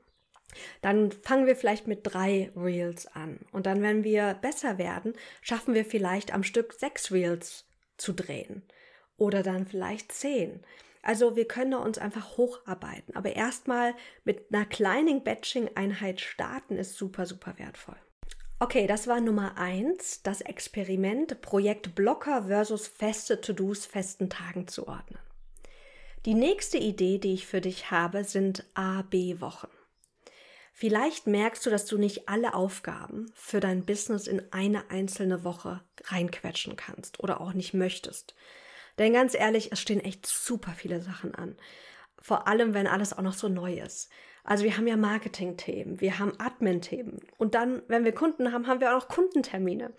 dann 0.81 1.11
fangen 1.11 1.47
wir 1.47 1.55
vielleicht 1.55 1.87
mit 1.87 2.01
drei 2.03 2.51
Reels 2.55 3.07
an. 3.07 3.39
Und 3.51 3.65
dann, 3.65 3.81
wenn 3.81 4.03
wir 4.03 4.35
besser 4.35 4.77
werden, 4.77 5.13
schaffen 5.41 5.73
wir 5.73 5.85
vielleicht 5.85 6.33
am 6.33 6.43
Stück 6.43 6.73
sechs 6.73 7.11
Reels 7.11 7.65
zu 7.97 8.13
drehen. 8.13 8.63
Oder 9.17 9.43
dann 9.43 9.65
vielleicht 9.65 10.11
zehn. 10.11 10.61
Also 11.01 11.35
wir 11.35 11.47
können 11.47 11.75
uns 11.75 11.97
einfach 11.97 12.37
hocharbeiten. 12.37 13.15
Aber 13.15 13.35
erstmal 13.35 13.93
mit 14.23 14.51
einer 14.51 14.65
kleinen 14.65 15.23
Batching-Einheit 15.23 16.19
starten 16.19 16.77
ist 16.77 16.95
super, 16.97 17.25
super 17.25 17.53
wertvoll. 17.57 17.97
Okay, 18.57 18.87
das 18.87 19.07
war 19.07 19.19
Nummer 19.19 19.57
eins, 19.57 20.23
das 20.23 20.41
Experiment 20.41 21.41
Projekt 21.41 21.93
Blocker 21.93 22.45
versus 22.47 22.87
feste 22.87 23.41
To-Dos 23.41 23.85
festen 23.85 24.29
Tagen 24.29 24.67
zu 24.67 24.87
ordnen. 24.87 25.19
Die 26.25 26.33
nächste 26.33 26.77
Idee, 26.77 27.19
die 27.19 27.33
ich 27.33 27.45
für 27.45 27.61
dich 27.61 27.91
habe, 27.91 28.23
sind 28.23 28.65
A-B-Wochen. 28.73 29.67
Vielleicht 30.77 31.25
merkst 31.25 31.65
du, 31.65 31.69
dass 31.69 31.85
du 31.85 31.97
nicht 31.97 32.27
alle 32.27 32.53
Aufgaben 32.53 33.31
für 33.33 33.61
dein 33.61 33.85
Business 33.85 34.27
in 34.27 34.41
eine 34.51 34.89
einzelne 34.91 35.45
Woche 35.45 35.79
reinquetschen 36.03 36.75
kannst 36.75 37.21
oder 37.21 37.39
auch 37.39 37.53
nicht 37.53 37.73
möchtest. 37.73 38.35
Denn 38.97 39.13
ganz 39.13 39.35
ehrlich, 39.35 39.71
es 39.71 39.79
stehen 39.79 40.01
echt 40.01 40.25
super 40.25 40.73
viele 40.73 40.99
Sachen 40.99 41.33
an. 41.33 41.55
Vor 42.21 42.49
allem, 42.49 42.73
wenn 42.73 42.87
alles 42.87 43.13
auch 43.13 43.21
noch 43.21 43.35
so 43.35 43.47
neu 43.47 43.79
ist. 43.79 44.09
Also 44.43 44.65
wir 44.65 44.75
haben 44.75 44.85
ja 44.85 44.97
Marketing-Themen, 44.97 46.01
wir 46.01 46.19
haben 46.19 46.37
Admin-Themen 46.41 47.19
und 47.37 47.55
dann, 47.55 47.81
wenn 47.87 48.03
wir 48.03 48.13
Kunden 48.13 48.51
haben, 48.51 48.67
haben 48.67 48.81
wir 48.81 48.89
auch 48.89 49.03
noch 49.03 49.07
Kundentermine. 49.07 49.93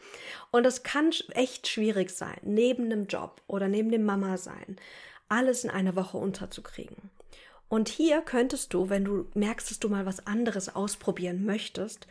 Und 0.51 0.65
das 0.65 0.83
kann 0.83 1.11
echt 1.31 1.69
schwierig 1.69 2.11
sein, 2.11 2.39
neben 2.43 2.91
dem 2.91 3.07
Job 3.07 3.41
oder 3.47 3.69
neben 3.69 3.91
dem 3.91 4.05
Mama 4.05 4.37
sein, 4.37 4.77
alles 5.31 5.65
in 5.65 5.71
einer 5.71 5.97
Woche 5.97 6.19
unterzukriegen. 6.19 7.11
Und 7.69 7.89
hier 7.89 8.21
könntest 8.23 8.75
du, 8.75 8.91
wenn 8.91 9.05
du 9.05 9.27
merkst, 9.35 9.71
dass 9.71 9.81
du 9.81 9.89
mal 9.89 10.07
was 10.07 10.27
anderes 10.27 10.75
ausprobieren 10.75 11.45
möchtest, 11.45 12.07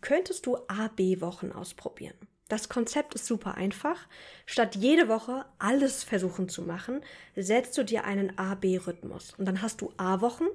könntest 0.00 0.46
du 0.46 0.56
A-B-Wochen 0.68 1.52
ausprobieren. 1.52 2.14
Das 2.48 2.68
Konzept 2.68 3.14
ist 3.14 3.26
super 3.26 3.56
einfach. 3.56 4.06
Statt 4.46 4.74
jede 4.74 5.08
Woche 5.08 5.44
alles 5.58 6.02
versuchen 6.02 6.48
zu 6.48 6.62
machen, 6.62 7.02
setzt 7.36 7.76
du 7.76 7.84
dir 7.84 8.04
einen 8.04 8.38
A-B-Rhythmus. 8.38 9.34
Und 9.36 9.46
dann 9.46 9.60
hast 9.60 9.82
du 9.82 9.92
A-Wochen, 9.98 10.46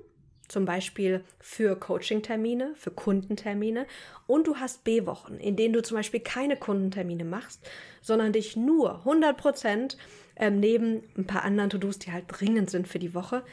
zum 0.47 0.65
Beispiel 0.65 1.23
für 1.39 1.75
Coaching-Termine, 1.75 2.73
für 2.75 2.91
Kundentermine. 2.91 3.85
Und 4.27 4.47
du 4.47 4.57
hast 4.57 4.83
B-Wochen, 4.83 5.35
in 5.35 5.55
denen 5.55 5.73
du 5.73 5.83
zum 5.83 5.97
Beispiel 5.97 6.19
keine 6.19 6.57
Kundentermine 6.57 7.25
machst, 7.25 7.61
sondern 8.01 8.33
dich 8.33 8.55
nur 8.55 8.99
100 8.99 9.37
Prozent 9.37 9.97
ähm, 10.35 10.59
neben 10.59 11.03
ein 11.15 11.27
paar 11.27 11.43
anderen 11.43 11.69
To-Dos, 11.69 11.99
die 11.99 12.11
halt 12.11 12.25
dringend 12.27 12.71
sind 12.71 12.87
für 12.87 12.99
die 12.99 13.13
Woche, 13.13 13.43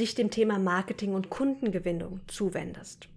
dich 0.00 0.14
dem 0.14 0.30
Thema 0.30 0.58
Marketing 0.58 1.14
und 1.14 1.30
Kundengewinnung 1.30 2.20
zuwendest. 2.26 3.08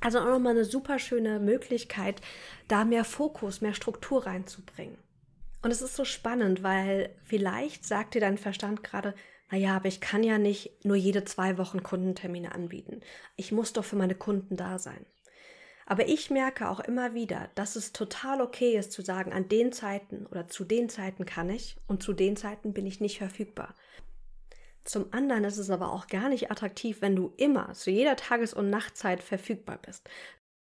Also 0.00 0.18
auch 0.18 0.26
nochmal 0.26 0.52
eine 0.52 0.64
super 0.64 0.98
schöne 0.98 1.40
Möglichkeit, 1.40 2.20
da 2.68 2.84
mehr 2.84 3.04
Fokus, 3.04 3.60
mehr 3.60 3.74
Struktur 3.74 4.26
reinzubringen. 4.26 4.98
Und 5.62 5.70
es 5.70 5.82
ist 5.82 5.96
so 5.96 6.04
spannend, 6.04 6.62
weil 6.62 7.10
vielleicht 7.24 7.84
sagt 7.84 8.14
dir 8.14 8.20
dein 8.20 8.38
Verstand 8.38 8.84
gerade, 8.84 9.14
naja, 9.50 9.76
aber 9.76 9.86
ich 9.86 10.00
kann 10.00 10.22
ja 10.22 10.38
nicht 10.38 10.84
nur 10.84 10.96
jede 10.96 11.24
zwei 11.24 11.56
Wochen 11.56 11.82
Kundentermine 11.82 12.52
anbieten. 12.52 13.00
Ich 13.36 13.52
muss 13.52 13.72
doch 13.72 13.84
für 13.84 13.96
meine 13.96 14.14
Kunden 14.14 14.56
da 14.56 14.78
sein. 14.78 15.06
Aber 15.86 16.08
ich 16.08 16.30
merke 16.30 16.68
auch 16.68 16.80
immer 16.80 17.14
wieder, 17.14 17.48
dass 17.54 17.76
es 17.76 17.92
total 17.92 18.40
okay 18.40 18.76
ist 18.76 18.90
zu 18.90 19.02
sagen, 19.02 19.32
an 19.32 19.48
den 19.48 19.72
Zeiten 19.72 20.26
oder 20.26 20.48
zu 20.48 20.64
den 20.64 20.88
Zeiten 20.88 21.26
kann 21.26 21.48
ich 21.48 21.76
und 21.86 22.02
zu 22.02 22.12
den 22.12 22.36
Zeiten 22.36 22.72
bin 22.72 22.86
ich 22.86 23.00
nicht 23.00 23.18
verfügbar. 23.18 23.74
Zum 24.86 25.12
anderen 25.12 25.42
ist 25.42 25.58
es 25.58 25.68
aber 25.68 25.92
auch 25.92 26.06
gar 26.06 26.28
nicht 26.28 26.50
attraktiv, 26.50 27.02
wenn 27.02 27.16
du 27.16 27.34
immer 27.36 27.72
zu 27.74 27.90
jeder 27.90 28.14
Tages- 28.14 28.54
und 28.54 28.70
Nachtzeit 28.70 29.20
verfügbar 29.20 29.78
bist. 29.84 30.08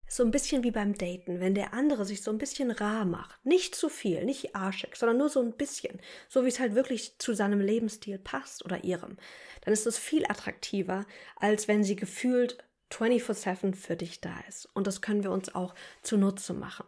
So 0.08 0.24
ein 0.24 0.32
bisschen 0.32 0.64
wie 0.64 0.72
beim 0.72 0.98
Daten, 0.98 1.38
wenn 1.38 1.54
der 1.54 1.72
andere 1.72 2.04
sich 2.04 2.22
so 2.22 2.32
ein 2.32 2.38
bisschen 2.38 2.72
rar 2.72 3.04
macht. 3.04 3.38
Nicht 3.44 3.76
zu 3.76 3.88
viel, 3.88 4.24
nicht 4.24 4.56
arschig, 4.56 4.96
sondern 4.96 5.18
nur 5.18 5.28
so 5.28 5.40
ein 5.40 5.52
bisschen. 5.52 6.00
So 6.28 6.44
wie 6.44 6.48
es 6.48 6.58
halt 6.58 6.74
wirklich 6.74 7.16
zu 7.18 7.32
seinem 7.32 7.60
Lebensstil 7.60 8.18
passt 8.18 8.64
oder 8.64 8.82
ihrem. 8.82 9.18
Dann 9.60 9.72
ist 9.72 9.86
es 9.86 9.98
viel 9.98 10.24
attraktiver, 10.24 11.06
als 11.36 11.68
wenn 11.68 11.84
sie 11.84 11.94
gefühlt 11.94 12.58
24-7 12.90 13.76
für 13.76 13.96
dich 13.96 14.20
da 14.20 14.34
ist. 14.48 14.66
Und 14.74 14.88
das 14.88 15.00
können 15.00 15.22
wir 15.22 15.30
uns 15.30 15.54
auch 15.54 15.74
zunutze 16.02 16.54
machen. 16.54 16.86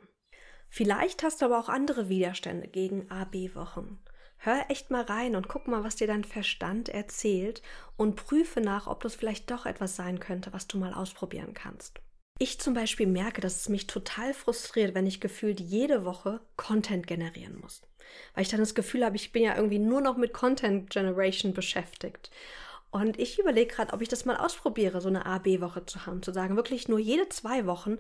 Vielleicht 0.69 1.23
hast 1.23 1.43
du 1.43 1.47
aber 1.47 1.61
auch 1.61 1.69
andere 1.69 2.09
Widerstände 2.09 2.67
gegen 2.67 3.09
AB-Wochen. 3.11 3.99
Hör 4.43 4.65
echt 4.71 4.91
mal 4.91 5.03
rein 5.03 5.37
und 5.37 5.49
guck 5.49 5.69
mal, 5.69 5.85
was 5.85 5.97
dir 5.97 6.07
dein 6.07 6.25
Verstand 6.25 6.89
erzählt 6.89 7.61
und 7.99 8.17
prüfe 8.17 8.63
nach, 8.63 8.87
ob 8.87 9.03
das 9.03 9.15
vielleicht 9.15 9.51
doch 9.51 9.67
etwas 9.67 9.97
sein 9.97 10.19
könnte, 10.19 10.51
was 10.55 10.67
du 10.67 10.79
mal 10.79 10.95
ausprobieren 10.95 11.53
kannst. 11.53 12.01
Ich 12.39 12.59
zum 12.59 12.73
Beispiel 12.73 13.07
merke, 13.07 13.43
dass 13.43 13.57
es 13.57 13.69
mich 13.69 13.87
total 13.87 14.33
frustriert, 14.33 14.95
wenn 14.95 15.07
ich 15.07 15.21
gefühlt 15.21 15.61
jede 15.61 16.07
Woche 16.07 16.41
Content 16.57 17.07
generieren 17.07 17.61
muss. 17.61 17.83
Weil 18.33 18.45
ich 18.45 18.49
dann 18.49 18.61
das 18.61 18.75
Gefühl 18.75 19.05
habe, 19.05 19.17
ich 19.17 19.31
bin 19.31 19.43
ja 19.43 19.57
irgendwie 19.57 19.79
nur 19.79 20.01
noch 20.01 20.17
mit 20.17 20.33
Content 20.33 20.89
Generation 20.89 21.53
beschäftigt. 21.53 22.31
Und 22.91 23.19
ich 23.19 23.39
überlege 23.39 23.75
gerade, 23.75 23.93
ob 23.93 24.01
ich 24.01 24.09
das 24.09 24.25
mal 24.25 24.39
ausprobiere, 24.39 25.03
so 25.03 25.11
eine 25.11 25.27
A-B-Woche 25.27 25.85
zu 25.85 26.07
haben, 26.07 26.23
zu 26.23 26.33
sagen, 26.33 26.57
wirklich 26.57 26.89
nur 26.89 26.99
jede 26.99 27.29
zwei 27.29 27.67
Wochen 27.67 27.99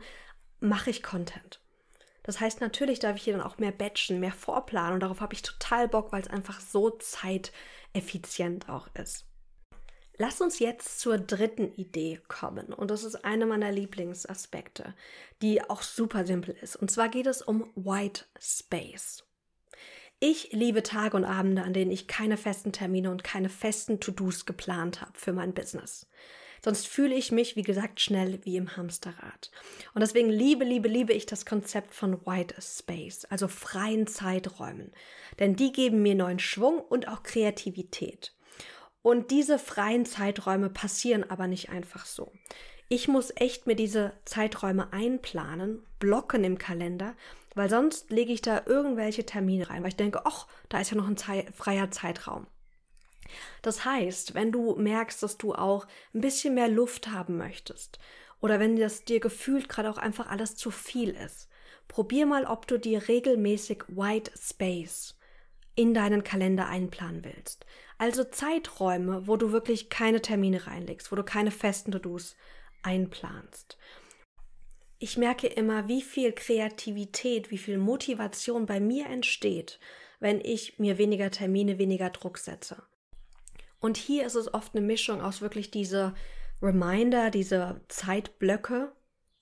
mache 0.58 0.88
ich 0.88 1.02
Content. 1.02 1.59
Das 2.30 2.38
heißt, 2.38 2.60
natürlich 2.60 3.00
darf 3.00 3.16
ich 3.16 3.24
hier 3.24 3.32
dann 3.32 3.42
auch 3.42 3.58
mehr 3.58 3.72
batchen, 3.72 4.20
mehr 4.20 4.30
vorplanen 4.30 4.94
und 4.94 5.00
darauf 5.00 5.20
habe 5.20 5.34
ich 5.34 5.42
total 5.42 5.88
Bock, 5.88 6.12
weil 6.12 6.22
es 6.22 6.30
einfach 6.30 6.60
so 6.60 6.90
zeiteffizient 6.90 8.68
auch 8.68 8.86
ist. 8.94 9.26
Lass 10.16 10.40
uns 10.40 10.60
jetzt 10.60 11.00
zur 11.00 11.18
dritten 11.18 11.72
Idee 11.72 12.20
kommen. 12.28 12.72
Und 12.72 12.92
das 12.92 13.02
ist 13.02 13.24
eine 13.24 13.46
meiner 13.46 13.72
Lieblingsaspekte, 13.72 14.94
die 15.42 15.68
auch 15.68 15.82
super 15.82 16.24
simpel 16.24 16.54
ist. 16.62 16.76
Und 16.76 16.92
zwar 16.92 17.08
geht 17.08 17.26
es 17.26 17.42
um 17.42 17.68
White 17.74 18.26
Space. 18.38 19.24
Ich 20.20 20.52
liebe 20.52 20.84
Tage 20.84 21.16
und 21.16 21.24
Abende, 21.24 21.64
an 21.64 21.72
denen 21.72 21.90
ich 21.90 22.06
keine 22.06 22.36
festen 22.36 22.70
Termine 22.70 23.10
und 23.10 23.24
keine 23.24 23.48
festen 23.48 23.98
To-Dos 23.98 24.46
geplant 24.46 25.00
habe 25.00 25.18
für 25.18 25.32
mein 25.32 25.52
Business. 25.52 26.06
Sonst 26.62 26.86
fühle 26.86 27.14
ich 27.14 27.32
mich, 27.32 27.56
wie 27.56 27.62
gesagt, 27.62 28.00
schnell 28.00 28.40
wie 28.44 28.56
im 28.56 28.76
Hamsterrad. 28.76 29.50
Und 29.94 30.00
deswegen 30.00 30.28
liebe, 30.28 30.64
liebe, 30.64 30.88
liebe 30.88 31.12
ich 31.12 31.26
das 31.26 31.46
Konzept 31.46 31.94
von 31.94 32.26
White 32.26 32.54
Space, 32.60 33.24
also 33.26 33.48
freien 33.48 34.06
Zeiträumen. 34.06 34.92
Denn 35.38 35.56
die 35.56 35.72
geben 35.72 36.02
mir 36.02 36.14
neuen 36.14 36.38
Schwung 36.38 36.78
und 36.78 37.08
auch 37.08 37.22
Kreativität. 37.22 38.34
Und 39.02 39.30
diese 39.30 39.58
freien 39.58 40.04
Zeiträume 40.04 40.68
passieren 40.68 41.28
aber 41.28 41.46
nicht 41.46 41.70
einfach 41.70 42.04
so. 42.04 42.32
Ich 42.88 43.08
muss 43.08 43.32
echt 43.36 43.66
mir 43.66 43.76
diese 43.76 44.12
Zeiträume 44.24 44.92
einplanen, 44.92 45.82
blocken 46.00 46.44
im 46.44 46.58
Kalender, 46.58 47.14
weil 47.54 47.70
sonst 47.70 48.10
lege 48.10 48.32
ich 48.32 48.42
da 48.42 48.62
irgendwelche 48.66 49.24
Termine 49.24 49.70
rein, 49.70 49.82
weil 49.82 49.90
ich 49.90 49.96
denke, 49.96 50.26
ach, 50.26 50.46
da 50.68 50.80
ist 50.80 50.90
ja 50.90 50.96
noch 50.96 51.08
ein 51.08 51.16
freier 51.16 51.90
Zeitraum. 51.90 52.46
Das 53.62 53.84
heißt, 53.84 54.34
wenn 54.34 54.52
du 54.52 54.74
merkst, 54.76 55.22
dass 55.22 55.38
du 55.38 55.54
auch 55.54 55.86
ein 56.14 56.20
bisschen 56.20 56.54
mehr 56.54 56.68
Luft 56.68 57.08
haben 57.08 57.36
möchtest 57.36 57.98
oder 58.40 58.58
wenn 58.58 58.76
das 58.76 59.04
dir 59.04 59.20
gefühlt 59.20 59.68
gerade 59.68 59.90
auch 59.90 59.98
einfach 59.98 60.28
alles 60.28 60.56
zu 60.56 60.70
viel 60.70 61.10
ist, 61.10 61.48
probier 61.88 62.26
mal, 62.26 62.44
ob 62.44 62.66
du 62.66 62.78
dir 62.78 63.08
regelmäßig 63.08 63.84
White 63.88 64.32
Space 64.38 65.16
in 65.74 65.94
deinen 65.94 66.24
Kalender 66.24 66.66
einplanen 66.68 67.24
willst. 67.24 67.66
Also 67.98 68.24
Zeiträume, 68.24 69.26
wo 69.26 69.36
du 69.36 69.52
wirklich 69.52 69.90
keine 69.90 70.22
Termine 70.22 70.66
reinlegst, 70.66 71.12
wo 71.12 71.16
du 71.16 71.22
keine 71.22 71.50
festen 71.50 71.92
To-Dos 71.92 72.36
einplanst. 72.82 73.76
Ich 74.98 75.16
merke 75.16 75.46
immer, 75.46 75.88
wie 75.88 76.02
viel 76.02 76.32
Kreativität, 76.32 77.50
wie 77.50 77.58
viel 77.58 77.78
Motivation 77.78 78.66
bei 78.66 78.80
mir 78.80 79.06
entsteht, 79.06 79.80
wenn 80.18 80.40
ich 80.40 80.78
mir 80.78 80.98
weniger 80.98 81.30
Termine, 81.30 81.78
weniger 81.78 82.10
Druck 82.10 82.38
setze. 82.38 82.82
Und 83.80 83.96
hier 83.96 84.26
ist 84.26 84.34
es 84.34 84.52
oft 84.52 84.74
eine 84.74 84.86
Mischung 84.86 85.20
aus 85.20 85.40
wirklich 85.40 85.70
diese 85.70 86.14
Reminder, 86.62 87.30
diese 87.30 87.80
Zeitblöcke, 87.88 88.92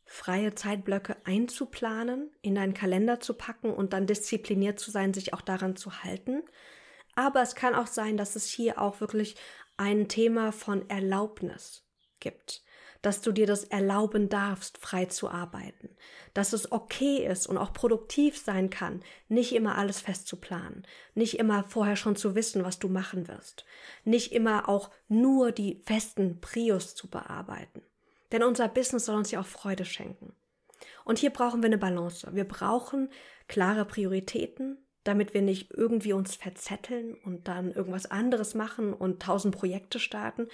freie 0.05 0.55
Zeitblöcke 0.55 1.17
einzuplanen, 1.25 2.31
in 2.41 2.55
deinen 2.55 2.75
Kalender 2.75 3.21
zu 3.21 3.35
packen 3.35 3.73
und 3.75 3.93
dann 3.93 4.07
diszipliniert 4.07 4.79
zu 4.79 4.91
sein, 4.91 5.13
sich 5.13 5.35
auch 5.35 5.43
daran 5.43 5.77
zu 5.77 6.03
halten. 6.03 6.43
Aber 7.15 7.43
es 7.43 7.55
kann 7.55 7.75
auch 7.75 7.89
sein, 7.89 8.17
dass 8.17 8.37
es 8.37 8.47
hier 8.47 8.81
auch 8.81 9.01
wirklich 9.01 9.35
ein 9.77 10.09
Thema 10.09 10.53
von 10.53 10.89
Erlaubnis 10.89 11.85
gibt 12.21 12.63
dass 13.03 13.21
du 13.21 13.33
dir 13.33 13.47
das 13.47 13.65
erlauben 13.65 14.29
darfst, 14.29 14.79
frei 14.79 15.07
zu 15.07 15.29
arbeiten, 15.29 15.89
dass 16.35 16.53
es 16.53 16.73
okay 16.73 17.25
ist 17.27 17.47
und 17.47 17.59
auch 17.59 17.73
produktiv 17.73 18.39
sein 18.39 18.71
kann, 18.71 19.03
nicht 19.29 19.55
immer 19.55 19.79
alles 19.79 20.01
fest 20.01 20.27
zu 20.27 20.37
planen, 20.37 20.85
nicht 21.15 21.39
immer 21.39 21.65
vorher 21.65 21.97
schon 21.97 22.17
zu 22.17 22.35
wissen, 22.35 22.65
was 22.65 22.79
du 22.79 22.89
machen 22.89 23.29
wirst, 23.29 23.65
nicht 24.05 24.33
immer 24.33 24.69
auch 24.69 24.91
nur 25.09 25.53
die 25.53 25.83
festen 25.87 26.41
Prios 26.41 26.95
zu 26.95 27.09
bearbeiten. 27.09 27.83
Denn 28.33 28.43
unser 28.43 28.69
Business 28.69 29.07
soll 29.07 29.17
uns 29.17 29.31
ja 29.31 29.41
auch 29.41 29.47
Freude 29.47 29.85
schenken. 29.85 30.35
Und 31.05 31.19
hier 31.19 31.31
brauchen 31.31 31.63
wir 31.63 31.69
eine 31.69 31.79
Balance. 31.79 32.29
Wir 32.33 32.45
brauchen 32.45 33.09
klare 33.47 33.85
Prioritäten, 33.85 34.77
damit 35.05 35.33
wir 35.33 35.41
nicht 35.41 35.73
irgendwie 35.73 36.13
uns 36.13 36.37
verzetteln 36.37 37.15
und 37.25 37.49
dann 37.49 37.73
irgendwas 37.73 38.11
anderes 38.11 38.55
machen 38.55 38.93
und 38.93 39.23
tausend 39.23 39.57
Projekte 39.57 39.99
starten, 39.99 40.49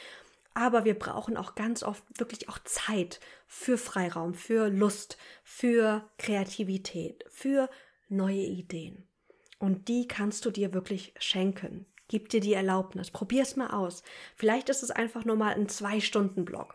aber 0.55 0.85
wir 0.85 0.99
brauchen 0.99 1.37
auch 1.37 1.55
ganz 1.55 1.83
oft 1.83 2.05
wirklich 2.19 2.49
auch 2.49 2.59
Zeit 2.61 3.21
für 3.47 3.77
Freiraum, 3.77 4.35
für 4.35 4.69
Lust, 4.69 5.19
für 5.43 6.09
Kreativität, 6.19 7.25
für 7.29 7.69
neue 8.09 8.45
Ideen. 8.45 9.07
Und 9.59 9.89
die 9.89 10.07
kannst 10.07 10.45
du 10.45 10.51
dir 10.51 10.73
wirklich 10.73 11.15
schenken. 11.19 11.87
Gib 12.09 12.29
dir 12.29 12.41
die 12.41 12.53
Erlaubnis. 12.53 13.11
Probier 13.11 13.43
es 13.43 13.57
mal 13.57 13.71
aus. 13.71 14.03
Vielleicht 14.37 14.69
ist 14.69 14.83
es 14.83 14.91
einfach 14.91 15.25
nur 15.25 15.37
mal 15.37 15.55
ein 15.55 15.69
Zwei-Stunden-Blog. 15.69 16.75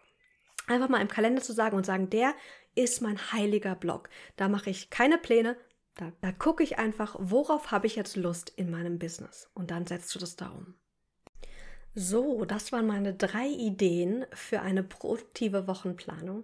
Einfach 0.68 0.90
mal 0.90 1.02
im 1.02 1.08
Kalender 1.08 1.42
zu 1.42 1.54
sagen 1.54 1.78
und 1.78 1.86
sagen, 1.86 2.10
der 2.10 2.34
ist 2.76 3.02
mein 3.02 3.32
heiliger 3.32 3.76
Blog. 3.76 4.10
Da 4.38 4.50
mache 4.50 4.70
ich 4.70 4.90
keine 4.90 5.18
Pläne. 5.18 5.58
Da, 5.96 6.12
da 6.22 6.32
gucke 6.32 6.64
ich 6.64 6.80
einfach, 6.80 7.16
worauf 7.20 7.72
habe 7.72 7.88
ich 7.88 7.96
jetzt 7.96 8.16
Lust 8.16 8.52
in 8.56 8.72
meinem 8.72 9.00
Business. 9.00 9.50
Und 9.54 9.72
dann 9.72 9.86
setzt 9.86 10.14
du 10.16 10.20
das 10.20 10.36
da 10.36 10.50
um. 10.50 10.76
So, 11.96 12.46
das 12.46 12.72
waren 12.72 12.88
meine 12.88 13.14
drei 13.14 13.48
Ideen 13.48 14.26
für 14.32 14.62
eine 14.62 14.84
produktive 14.84 15.68
Wochenplanung. 15.68 16.44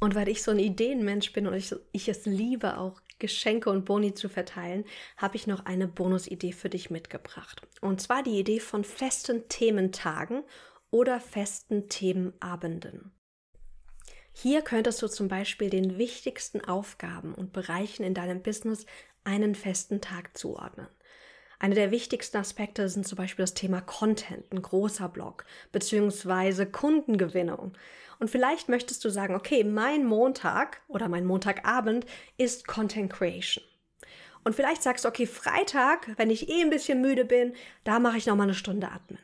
Und 0.00 0.14
weil 0.14 0.28
ich 0.28 0.42
so 0.42 0.50
ein 0.50 0.58
Ideenmensch 0.58 1.32
bin 1.32 1.46
und 1.46 1.54
ich, 1.54 1.74
ich, 1.92 2.08
es 2.08 2.24
liebe, 2.24 2.78
auch 2.78 3.00
Geschenke 3.18 3.68
und 3.68 3.84
Boni 3.84 4.14
zu 4.14 4.30
verteilen, 4.30 4.84
habe 5.18 5.36
ich 5.36 5.46
noch 5.46 5.66
eine 5.66 5.86
Bonusidee 5.86 6.52
für 6.52 6.70
dich 6.70 6.88
mitgebracht. 6.88 7.60
Und 7.82 8.00
zwar 8.00 8.22
die 8.22 8.38
Idee 8.38 8.60
von 8.60 8.82
festen 8.82 9.46
Thementagen 9.48 10.42
oder 10.90 11.20
festen 11.20 11.88
Themenabenden. 11.88 13.12
Hier 14.32 14.62
könntest 14.62 15.02
du 15.02 15.08
zum 15.08 15.28
Beispiel 15.28 15.68
den 15.68 15.98
wichtigsten 15.98 16.62
Aufgaben 16.62 17.34
und 17.34 17.52
Bereichen 17.52 18.04
in 18.04 18.14
deinem 18.14 18.42
Business 18.42 18.86
einen 19.22 19.54
festen 19.54 20.00
Tag 20.00 20.36
zuordnen. 20.36 20.88
Eine 21.62 21.74
der 21.74 21.90
wichtigsten 21.90 22.38
Aspekte 22.38 22.88
sind 22.88 23.06
zum 23.06 23.16
Beispiel 23.16 23.42
das 23.42 23.52
Thema 23.52 23.82
Content, 23.82 24.50
ein 24.50 24.62
großer 24.62 25.10
Blog, 25.10 25.44
beziehungsweise 25.72 26.64
Kundengewinnung. 26.64 27.74
Und 28.18 28.30
vielleicht 28.30 28.70
möchtest 28.70 29.04
du 29.04 29.10
sagen, 29.10 29.34
okay, 29.34 29.62
mein 29.62 30.06
Montag 30.06 30.80
oder 30.88 31.10
mein 31.10 31.26
Montagabend 31.26 32.06
ist 32.38 32.66
Content 32.66 33.12
Creation. 33.12 33.62
Und 34.42 34.54
vielleicht 34.54 34.82
sagst 34.82 35.04
du, 35.04 35.08
okay, 35.10 35.26
Freitag, 35.26 36.08
wenn 36.16 36.30
ich 36.30 36.48
eh 36.48 36.62
ein 36.62 36.70
bisschen 36.70 37.02
müde 37.02 37.26
bin, 37.26 37.52
da 37.84 37.98
mache 37.98 38.16
ich 38.16 38.24
nochmal 38.24 38.46
eine 38.46 38.54
Stunde 38.54 38.90
Atmen. 38.90 39.18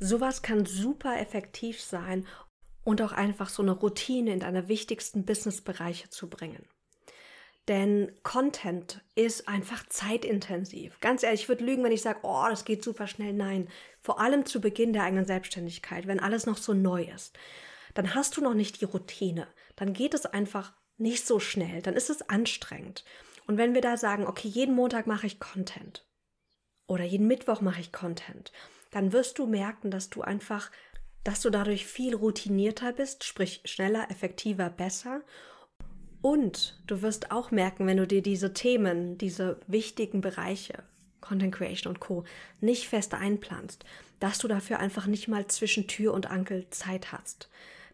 Sowas 0.00 0.40
kann 0.40 0.64
super 0.64 1.20
effektiv 1.20 1.82
sein 1.82 2.26
und 2.82 3.02
auch 3.02 3.12
einfach 3.12 3.50
so 3.50 3.62
eine 3.62 3.72
Routine 3.72 4.32
in 4.32 4.40
deine 4.40 4.68
wichtigsten 4.68 5.26
Businessbereiche 5.26 6.08
zu 6.08 6.30
bringen. 6.30 6.66
Denn 7.68 8.12
Content 8.22 9.02
ist 9.14 9.46
einfach 9.46 9.86
zeitintensiv. 9.88 10.98
Ganz 11.00 11.22
ehrlich, 11.22 11.42
ich 11.42 11.48
würde 11.50 11.64
lügen, 11.64 11.84
wenn 11.84 11.92
ich 11.92 12.00
sage, 12.00 12.20
oh, 12.22 12.46
das 12.48 12.64
geht 12.64 12.82
super 12.82 13.06
schnell. 13.06 13.34
Nein, 13.34 13.68
vor 14.00 14.20
allem 14.20 14.46
zu 14.46 14.62
Beginn 14.62 14.94
der 14.94 15.02
eigenen 15.02 15.26
Selbstständigkeit, 15.26 16.06
wenn 16.06 16.18
alles 16.18 16.46
noch 16.46 16.56
so 16.56 16.72
neu 16.72 17.02
ist, 17.14 17.38
dann 17.92 18.14
hast 18.14 18.36
du 18.36 18.40
noch 18.40 18.54
nicht 18.54 18.80
die 18.80 18.86
Routine. 18.86 19.46
Dann 19.76 19.92
geht 19.92 20.14
es 20.14 20.24
einfach 20.24 20.72
nicht 20.96 21.26
so 21.26 21.40
schnell. 21.40 21.82
Dann 21.82 21.94
ist 21.94 22.08
es 22.08 22.28
anstrengend. 22.30 23.04
Und 23.46 23.58
wenn 23.58 23.74
wir 23.74 23.82
da 23.82 23.98
sagen, 23.98 24.26
okay, 24.26 24.48
jeden 24.48 24.74
Montag 24.74 25.06
mache 25.06 25.26
ich 25.26 25.38
Content 25.38 26.06
oder 26.86 27.04
jeden 27.04 27.26
Mittwoch 27.26 27.60
mache 27.60 27.80
ich 27.80 27.92
Content, 27.92 28.50
dann 28.90 29.12
wirst 29.12 29.38
du 29.38 29.46
merken, 29.46 29.90
dass 29.90 30.08
du 30.08 30.22
einfach, 30.22 30.70
dass 31.22 31.42
du 31.42 31.50
dadurch 31.50 31.86
viel 31.86 32.14
routinierter 32.14 32.92
bist, 32.92 33.24
sprich 33.24 33.60
schneller, 33.66 34.10
effektiver, 34.10 34.70
besser 34.70 35.22
und 36.20 36.78
du 36.86 37.02
wirst 37.02 37.30
auch 37.30 37.50
merken, 37.50 37.86
wenn 37.86 37.96
du 37.96 38.06
dir 38.06 38.22
diese 38.22 38.52
Themen, 38.52 39.18
diese 39.18 39.58
wichtigen 39.66 40.20
Bereiche, 40.20 40.82
Content 41.20 41.54
Creation 41.54 41.92
und 41.92 42.00
Co. 42.00 42.24
nicht 42.60 42.88
fest 42.88 43.14
einplanst, 43.14 43.84
dass 44.20 44.38
du 44.38 44.48
dafür 44.48 44.80
einfach 44.80 45.06
nicht 45.06 45.28
mal 45.28 45.46
zwischen 45.46 45.86
Tür 45.86 46.14
und 46.14 46.30
Ankel 46.30 46.66
Zeit 46.70 47.12
hast. 47.12 47.48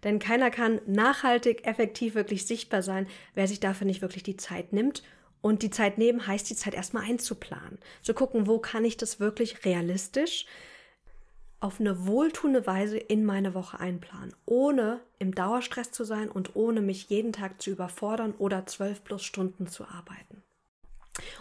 Denn 0.04 0.18
keiner 0.18 0.50
kann 0.50 0.80
nachhaltig, 0.86 1.66
effektiv, 1.66 2.14
wirklich 2.14 2.46
sichtbar 2.46 2.82
sein, 2.82 3.06
wer 3.34 3.48
sich 3.48 3.60
dafür 3.60 3.86
nicht 3.86 4.02
wirklich 4.02 4.22
die 4.22 4.36
Zeit 4.36 4.72
nimmt. 4.72 5.02
Und 5.40 5.62
die 5.62 5.70
Zeit 5.70 5.98
nehmen 5.98 6.26
heißt, 6.26 6.48
die 6.48 6.56
Zeit 6.56 6.74
erstmal 6.74 7.04
einzuplanen. 7.04 7.78
Zu 8.02 8.14
gucken, 8.14 8.46
wo 8.46 8.58
kann 8.58 8.84
ich 8.84 8.96
das 8.96 9.20
wirklich 9.20 9.64
realistisch 9.64 10.46
auf 11.64 11.80
eine 11.80 12.06
wohltuende 12.06 12.66
Weise 12.66 12.98
in 12.98 13.24
meine 13.24 13.54
Woche 13.54 13.80
einplanen, 13.80 14.34
ohne 14.44 15.00
im 15.18 15.34
Dauerstress 15.34 15.92
zu 15.92 16.04
sein 16.04 16.28
und 16.28 16.54
ohne 16.56 16.82
mich 16.82 17.08
jeden 17.08 17.32
Tag 17.32 17.62
zu 17.62 17.70
überfordern 17.70 18.34
oder 18.36 18.66
zwölf 18.66 19.02
plus 19.02 19.24
Stunden 19.24 19.66
zu 19.66 19.86
arbeiten. 19.86 20.42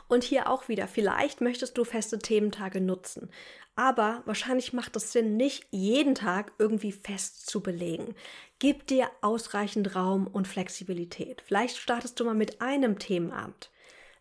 Und 0.07 0.23
hier 0.23 0.49
auch 0.49 0.69
wieder, 0.69 0.87
vielleicht 0.87 1.41
möchtest 1.41 1.77
du 1.77 1.83
feste 1.83 2.19
Thementage 2.19 2.79
nutzen, 2.79 3.31
aber 3.75 4.21
wahrscheinlich 4.25 4.71
macht 4.71 4.95
es 4.95 5.11
Sinn, 5.11 5.35
nicht 5.35 5.67
jeden 5.71 6.15
Tag 6.15 6.53
irgendwie 6.57 6.93
fest 6.93 7.49
zu 7.49 7.61
belegen. 7.61 8.15
Gib 8.59 8.87
dir 8.87 9.09
ausreichend 9.21 9.93
Raum 9.93 10.27
und 10.27 10.47
Flexibilität. 10.47 11.41
Vielleicht 11.45 11.75
startest 11.75 12.17
du 12.19 12.23
mal 12.23 12.35
mit 12.35 12.61
einem 12.61 12.97
Themenabend. 12.97 13.71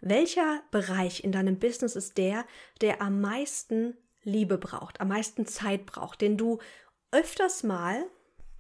Welcher 0.00 0.62
Bereich 0.72 1.22
in 1.22 1.30
deinem 1.30 1.60
Business 1.60 1.94
ist 1.94 2.18
der, 2.18 2.44
der 2.80 3.00
am 3.00 3.20
meisten 3.20 3.96
Liebe 4.24 4.58
braucht, 4.58 5.00
am 5.00 5.08
meisten 5.08 5.46
Zeit 5.46 5.86
braucht, 5.86 6.20
den 6.20 6.36
du 6.36 6.58
öfters 7.10 7.62
mal 7.62 8.04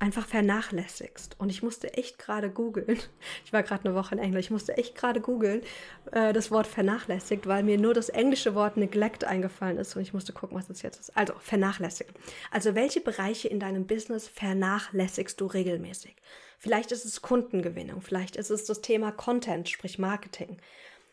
einfach 0.02 0.26
vernachlässigst. 0.26 1.36
Und 1.38 1.48
ich 1.48 1.62
musste 1.62 1.94
echt 1.94 2.18
gerade 2.18 2.50
googeln. 2.50 2.98
Ich 3.44 3.52
war 3.52 3.62
gerade 3.62 3.84
eine 3.84 3.94
Woche 3.94 4.14
in 4.14 4.20
Englisch. 4.20 4.46
Ich 4.46 4.50
musste 4.50 4.76
echt 4.76 4.96
gerade 4.96 5.20
googeln, 5.20 5.62
äh, 6.10 6.32
das 6.32 6.50
Wort 6.50 6.66
vernachlässigt, 6.66 7.46
weil 7.46 7.62
mir 7.62 7.78
nur 7.78 7.94
das 7.94 8.08
englische 8.08 8.54
Wort 8.56 8.76
neglect 8.76 9.24
eingefallen 9.24 9.78
ist 9.78 9.94
und 9.94 10.02
ich 10.02 10.12
musste 10.12 10.32
gucken, 10.32 10.56
was 10.56 10.66
das 10.66 10.82
jetzt 10.82 10.98
ist. 10.98 11.16
Also 11.16 11.34
vernachlässigen. 11.38 12.14
Also 12.50 12.74
welche 12.74 13.00
Bereiche 13.00 13.46
in 13.46 13.60
deinem 13.60 13.86
Business 13.86 14.26
vernachlässigst 14.26 15.40
du 15.40 15.46
regelmäßig? 15.46 16.16
Vielleicht 16.58 16.90
ist 16.90 17.04
es 17.04 17.22
Kundengewinnung, 17.22 18.00
vielleicht 18.02 18.36
ist 18.36 18.50
es 18.50 18.64
das 18.64 18.80
Thema 18.80 19.12
Content, 19.12 19.68
sprich 19.68 19.98
Marketing. 19.98 20.58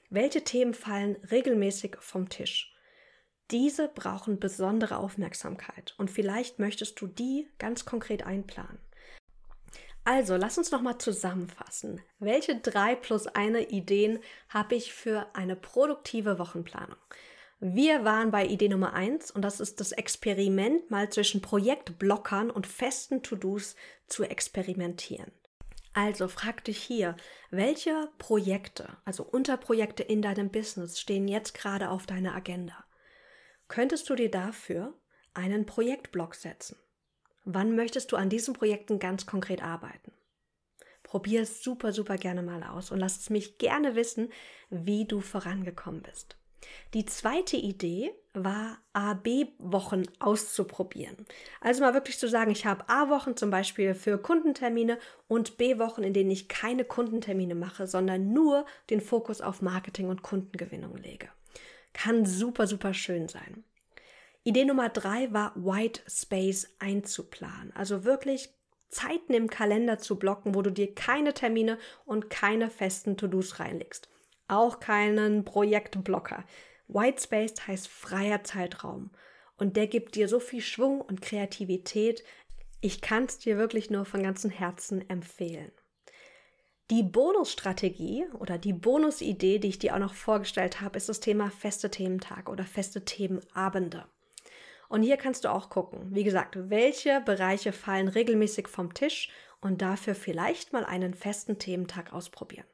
Welche 0.10 0.44
Themen 0.44 0.74
fallen 0.74 1.18
regelmäßig 1.30 1.98
vom 2.00 2.30
Tisch? 2.30 2.74
Diese 3.52 3.88
brauchen 3.88 4.40
besondere 4.40 4.98
Aufmerksamkeit 4.98 5.96
und 5.98 6.12
vielleicht 6.12 6.60
möchtest 6.60 7.02
du 7.02 7.08
die 7.08 7.50
ganz 7.58 7.86
konkret 7.86 8.24
einplanen. 8.24 8.80
Also, 10.04 10.36
lass 10.38 10.58
uns 10.58 10.72
nochmal 10.72 10.98
zusammenfassen. 10.98 12.02
Welche 12.20 12.56
drei 12.56 12.96
plus 12.96 13.28
eine 13.28 13.70
Ideen 13.70 14.20
habe 14.50 14.76
ich 14.76 14.94
für 14.94 15.28
eine 15.34 15.56
produktive 15.56 16.40
Wochenplanung? 16.40 16.98
Wir 17.60 18.06
waren 18.06 18.32
bei 18.32 18.46
Idee 18.46 18.70
Nummer 18.70 18.94
eins 18.94 19.32
und 19.32 19.42
das 19.42 19.60
ist 19.60 19.82
das 19.82 19.92
Experiment, 19.92 20.90
mal 20.90 21.10
zwischen 21.10 21.42
Projektblockern 21.42 22.50
und 22.52 22.66
festen 22.66 23.22
To-Dos 23.22 23.76
zu 24.08 24.24
experimentieren. 24.24 25.32
Also 25.94 26.28
frag 26.28 26.64
dich 26.64 26.82
hier, 26.82 27.18
welche 27.52 28.10
Projekte, 28.18 28.88
also 29.04 29.24
Unterprojekte 29.24 30.04
in 30.04 30.22
deinem 30.22 30.50
Business 30.50 31.00
stehen 31.00 31.28
jetzt 31.28 31.54
gerade 31.54 31.90
auf 31.90 32.06
deiner 32.06 32.34
Agenda? 32.34 32.86
Könntest 33.70 34.10
du 34.10 34.16
dir 34.16 34.32
dafür 34.32 34.96
einen 35.36 35.68
Projektblock 35.68 36.34
setzen? 36.34 36.76
Wann 37.46 37.76
möchtest 37.76 38.12
du 38.12 38.16
an 38.16 38.28
diesen 38.30 38.56
Projekten 38.56 38.98
ganz 38.98 39.28
konkret 39.28 39.64
arbeiten? 39.64 40.12
Probier 41.04 41.44
es 41.44 41.64
super, 41.64 41.94
super 41.94 42.18
gerne 42.18 42.42
mal 42.42 42.64
aus 42.64 42.92
und 42.92 43.00
lass 43.00 43.20
es 43.20 43.30
mich 43.30 43.60
gerne 43.60 43.96
wissen, 43.96 44.32
wie 44.72 45.06
du 45.06 45.22
vorangekommen 45.22 46.02
bist. 46.02 46.36
Die 46.96 47.06
zweite 47.06 47.58
Idee 47.58 48.12
war, 48.34 48.80
A-B-Wochen 48.94 50.04
auszuprobieren. 50.20 51.28
Also 51.62 51.82
mal 51.82 51.94
wirklich 51.94 52.18
zu 52.18 52.28
sagen, 52.28 52.50
ich 52.50 52.66
habe 52.66 52.90
A-Wochen 52.90 53.38
zum 53.38 53.52
Beispiel 53.52 53.94
für 53.94 54.18
Kundentermine 54.18 54.98
und 55.28 55.58
B-Wochen, 55.58 56.04
in 56.04 56.14
denen 56.14 56.32
ich 56.32 56.50
keine 56.50 56.86
Kundentermine 56.86 57.54
mache, 57.54 57.86
sondern 57.86 58.34
nur 58.34 58.66
den 58.90 59.00
Fokus 59.00 59.42
auf 59.42 59.62
Marketing 59.62 60.10
und 60.10 60.24
Kundengewinnung 60.24 60.98
lege. 60.98 61.30
Kann 61.94 62.26
super, 62.26 62.68
super 62.68 62.94
schön 62.94 63.28
sein. 63.28 63.64
Idee 64.44 64.66
Nummer 64.66 64.90
drei 64.90 65.32
war 65.34 65.54
White 65.56 66.02
Space 66.08 66.76
einzuplanen. 66.80 67.72
Also 67.76 68.04
wirklich 68.04 68.50
Zeiten 68.90 69.34
im 69.34 69.50
Kalender 69.50 70.00
zu 70.00 70.18
blocken, 70.18 70.56
wo 70.56 70.62
du 70.62 70.72
dir 70.72 70.96
keine 70.96 71.34
Termine 71.34 71.78
und 72.06 72.30
keine 72.30 72.70
festen 72.70 73.18
To-Dos 73.18 73.60
reinlegst. 73.60 74.10
Auch 74.48 74.80
keinen 74.80 75.46
Projektblocker. 75.46 76.44
White 76.88 77.22
Space 77.22 77.54
heißt 77.68 77.88
freier 77.88 78.44
Zeitraum. 78.44 79.12
Und 79.58 79.76
der 79.78 79.88
gibt 79.88 80.16
dir 80.16 80.28
so 80.28 80.40
viel 80.40 80.62
Schwung 80.62 81.02
und 81.02 81.22
Kreativität. 81.22 82.24
Ich 82.82 83.02
kann 83.02 83.26
es 83.26 83.38
dir 83.38 83.58
wirklich 83.58 83.90
nur 83.90 84.06
von 84.06 84.24
ganzem 84.24 84.50
Herzen 84.50 85.08
empfehlen. 85.10 85.72
Die 86.92 87.04
Bonusstrategie 87.04 88.26
oder 88.40 88.58
die 88.58 88.74
Bonusidee, 88.74 89.60
die 89.60 89.68
ich 89.68 89.78
dir 89.78 89.94
auch 89.94 90.00
noch 90.00 90.16
vorgestellt 90.16 90.82
habe, 90.82 90.98
ist 90.98 91.08
das 91.08 91.20
Thema 91.20 91.52
feste 91.52 91.92
Thementag 91.92 92.50
oder 92.50 92.64
feste 92.64 93.06
Themenabende. 93.06 94.06
Und 94.88 95.04
hier 95.04 95.18
kannst 95.18 95.46
du 95.46 95.52
auch 95.52 95.70
gucken, 95.70 96.08
wie 96.10 96.24
gesagt, 96.24 96.58
welche 96.58 97.22
Bereiche 97.22 97.74
fallen 97.74 98.08
regelmäßig 98.08 98.68
vom 98.68 98.96
Tisch 98.96 99.30
und 99.62 99.84
dafür 99.84 100.16
vielleicht 100.16 100.74
mal 100.74 100.84
einen 100.84 101.14
festen 101.14 101.60
Thementag 101.60 102.12
ausprobieren. 102.12 102.66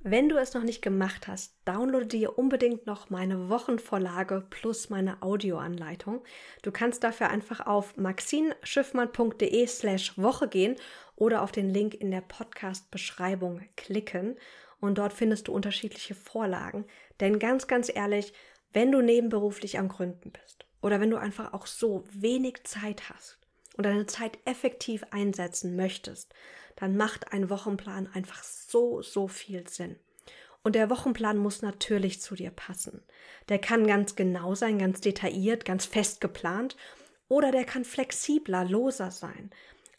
Wenn 0.00 0.28
du 0.28 0.36
es 0.36 0.54
noch 0.54 0.62
nicht 0.62 0.80
gemacht 0.80 1.26
hast, 1.26 1.56
downloade 1.64 2.06
dir 2.06 2.38
unbedingt 2.38 2.86
noch 2.86 3.10
meine 3.10 3.48
Wochenvorlage 3.48 4.46
plus 4.48 4.90
meine 4.90 5.22
Audioanleitung. 5.22 6.22
Du 6.62 6.70
kannst 6.70 7.02
dafür 7.02 7.30
einfach 7.30 7.66
auf 7.66 7.96
maxinschiffmann.de 7.96 9.66
slash 9.66 10.16
Woche 10.16 10.46
gehen 10.46 10.76
oder 11.16 11.42
auf 11.42 11.50
den 11.50 11.68
Link 11.68 11.94
in 11.94 12.12
der 12.12 12.20
Podcast-Beschreibung 12.20 13.62
klicken 13.76 14.36
und 14.78 14.98
dort 14.98 15.12
findest 15.12 15.48
du 15.48 15.52
unterschiedliche 15.52 16.14
Vorlagen. 16.14 16.86
Denn 17.18 17.40
ganz, 17.40 17.66
ganz 17.66 17.90
ehrlich, 17.92 18.32
wenn 18.72 18.92
du 18.92 19.02
nebenberuflich 19.02 19.80
am 19.80 19.88
Gründen 19.88 20.30
bist 20.30 20.64
oder 20.80 21.00
wenn 21.00 21.10
du 21.10 21.16
einfach 21.16 21.52
auch 21.52 21.66
so 21.66 22.04
wenig 22.12 22.62
Zeit 22.62 23.10
hast 23.10 23.38
und 23.76 23.84
deine 23.84 24.06
Zeit 24.06 24.38
effektiv 24.44 25.02
einsetzen 25.10 25.74
möchtest, 25.74 26.32
dann 26.78 26.96
macht 26.96 27.32
ein 27.32 27.50
Wochenplan 27.50 28.08
einfach 28.14 28.42
so, 28.42 29.02
so 29.02 29.26
viel 29.26 29.68
Sinn. 29.68 29.96
Und 30.62 30.74
der 30.74 30.90
Wochenplan 30.90 31.36
muss 31.36 31.62
natürlich 31.62 32.20
zu 32.20 32.34
dir 32.34 32.50
passen. 32.50 33.02
Der 33.48 33.58
kann 33.58 33.86
ganz 33.86 34.16
genau 34.16 34.54
sein, 34.54 34.78
ganz 34.78 35.00
detailliert, 35.00 35.64
ganz 35.64 35.86
fest 35.86 36.20
geplant 36.20 36.76
oder 37.28 37.50
der 37.50 37.64
kann 37.64 37.84
flexibler, 37.84 38.64
loser 38.64 39.10
sein. 39.10 39.50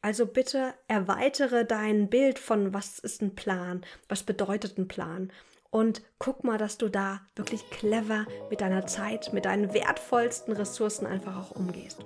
Also 0.02 0.26
bitte 0.26 0.74
erweitere 0.88 1.66
dein 1.66 2.10
Bild 2.10 2.40
von 2.40 2.74
was 2.74 3.00
ist 3.00 3.22
ein 3.22 3.36
Plan, 3.36 3.86
was 4.08 4.24
bedeutet 4.24 4.78
ein 4.78 4.88
Plan 4.88 5.32
und 5.72 6.02
guck 6.18 6.44
mal, 6.44 6.58
dass 6.58 6.78
du 6.78 6.90
da 6.90 7.22
wirklich 7.36 7.70
clever 7.70 8.26
mit 8.50 8.62
deiner 8.62 8.88
Zeit, 8.88 9.34
mit 9.34 9.46
deinen 9.46 9.74
wertvollsten 9.74 10.54
Ressourcen 10.54 11.06
einfach 11.06 11.38
auch 11.38 11.52
umgehst. 11.52 12.06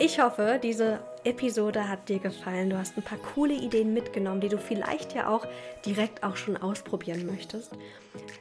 Ich 0.00 0.20
hoffe, 0.20 0.60
diese 0.62 1.00
Episode 1.24 1.88
hat 1.88 2.08
dir 2.08 2.20
gefallen. 2.20 2.70
Du 2.70 2.78
hast 2.78 2.96
ein 2.96 3.02
paar 3.02 3.18
coole 3.18 3.54
Ideen 3.54 3.92
mitgenommen, 3.92 4.40
die 4.40 4.48
du 4.48 4.56
vielleicht 4.56 5.12
ja 5.12 5.28
auch 5.28 5.44
direkt 5.84 6.22
auch 6.22 6.36
schon 6.36 6.56
ausprobieren 6.56 7.26
möchtest. 7.26 7.72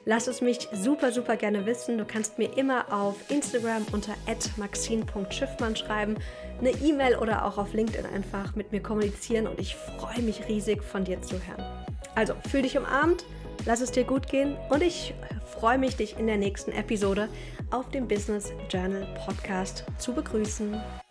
Lass 0.06 0.28
es 0.28 0.42
mich 0.42 0.70
super, 0.72 1.12
super 1.12 1.36
gerne 1.36 1.66
wissen. 1.66 1.98
Du 1.98 2.06
kannst 2.06 2.38
mir 2.38 2.56
immer 2.56 2.94
auf 2.94 3.16
Instagram 3.32 3.88
unter 3.92 4.14
maxine.schiffmann 4.58 5.76
schreiben, 5.76 6.18
eine 6.60 6.70
E-Mail 6.72 7.16
oder 7.16 7.44
auch 7.44 7.58
auf 7.58 7.74
LinkedIn 7.74 8.06
einfach 8.06 8.56
mit 8.56 8.72
mir 8.72 8.82
kommunizieren 8.82 9.48
und 9.48 9.60
ich 9.60 9.76
freue 9.76 10.22
mich 10.22 10.48
riesig 10.48 10.84
von 10.84 11.06
dir 11.06 11.24
zu 11.24 11.36
hören. 11.36 11.66
Also, 12.14 12.36
fühl 12.52 12.62
dich 12.62 12.78
umarmt, 12.78 13.26
lass 13.66 13.82
es 13.82 13.92
dir 13.92 14.04
gut 14.04 14.28
gehen 14.28 14.56
und 14.70 14.84
ich 14.84 15.16
freue 15.60 15.80
mich, 15.80 15.96
dich 15.96 16.20
in 16.20 16.28
der 16.28 16.38
nächsten 16.38 16.72
Episode 16.72 17.30
auf 17.72 17.90
dem 17.90 18.08
Business 18.08 18.54
Journal 18.70 19.08
Podcast 19.26 19.86
zu 19.98 20.14
begrüßen. 20.14 20.80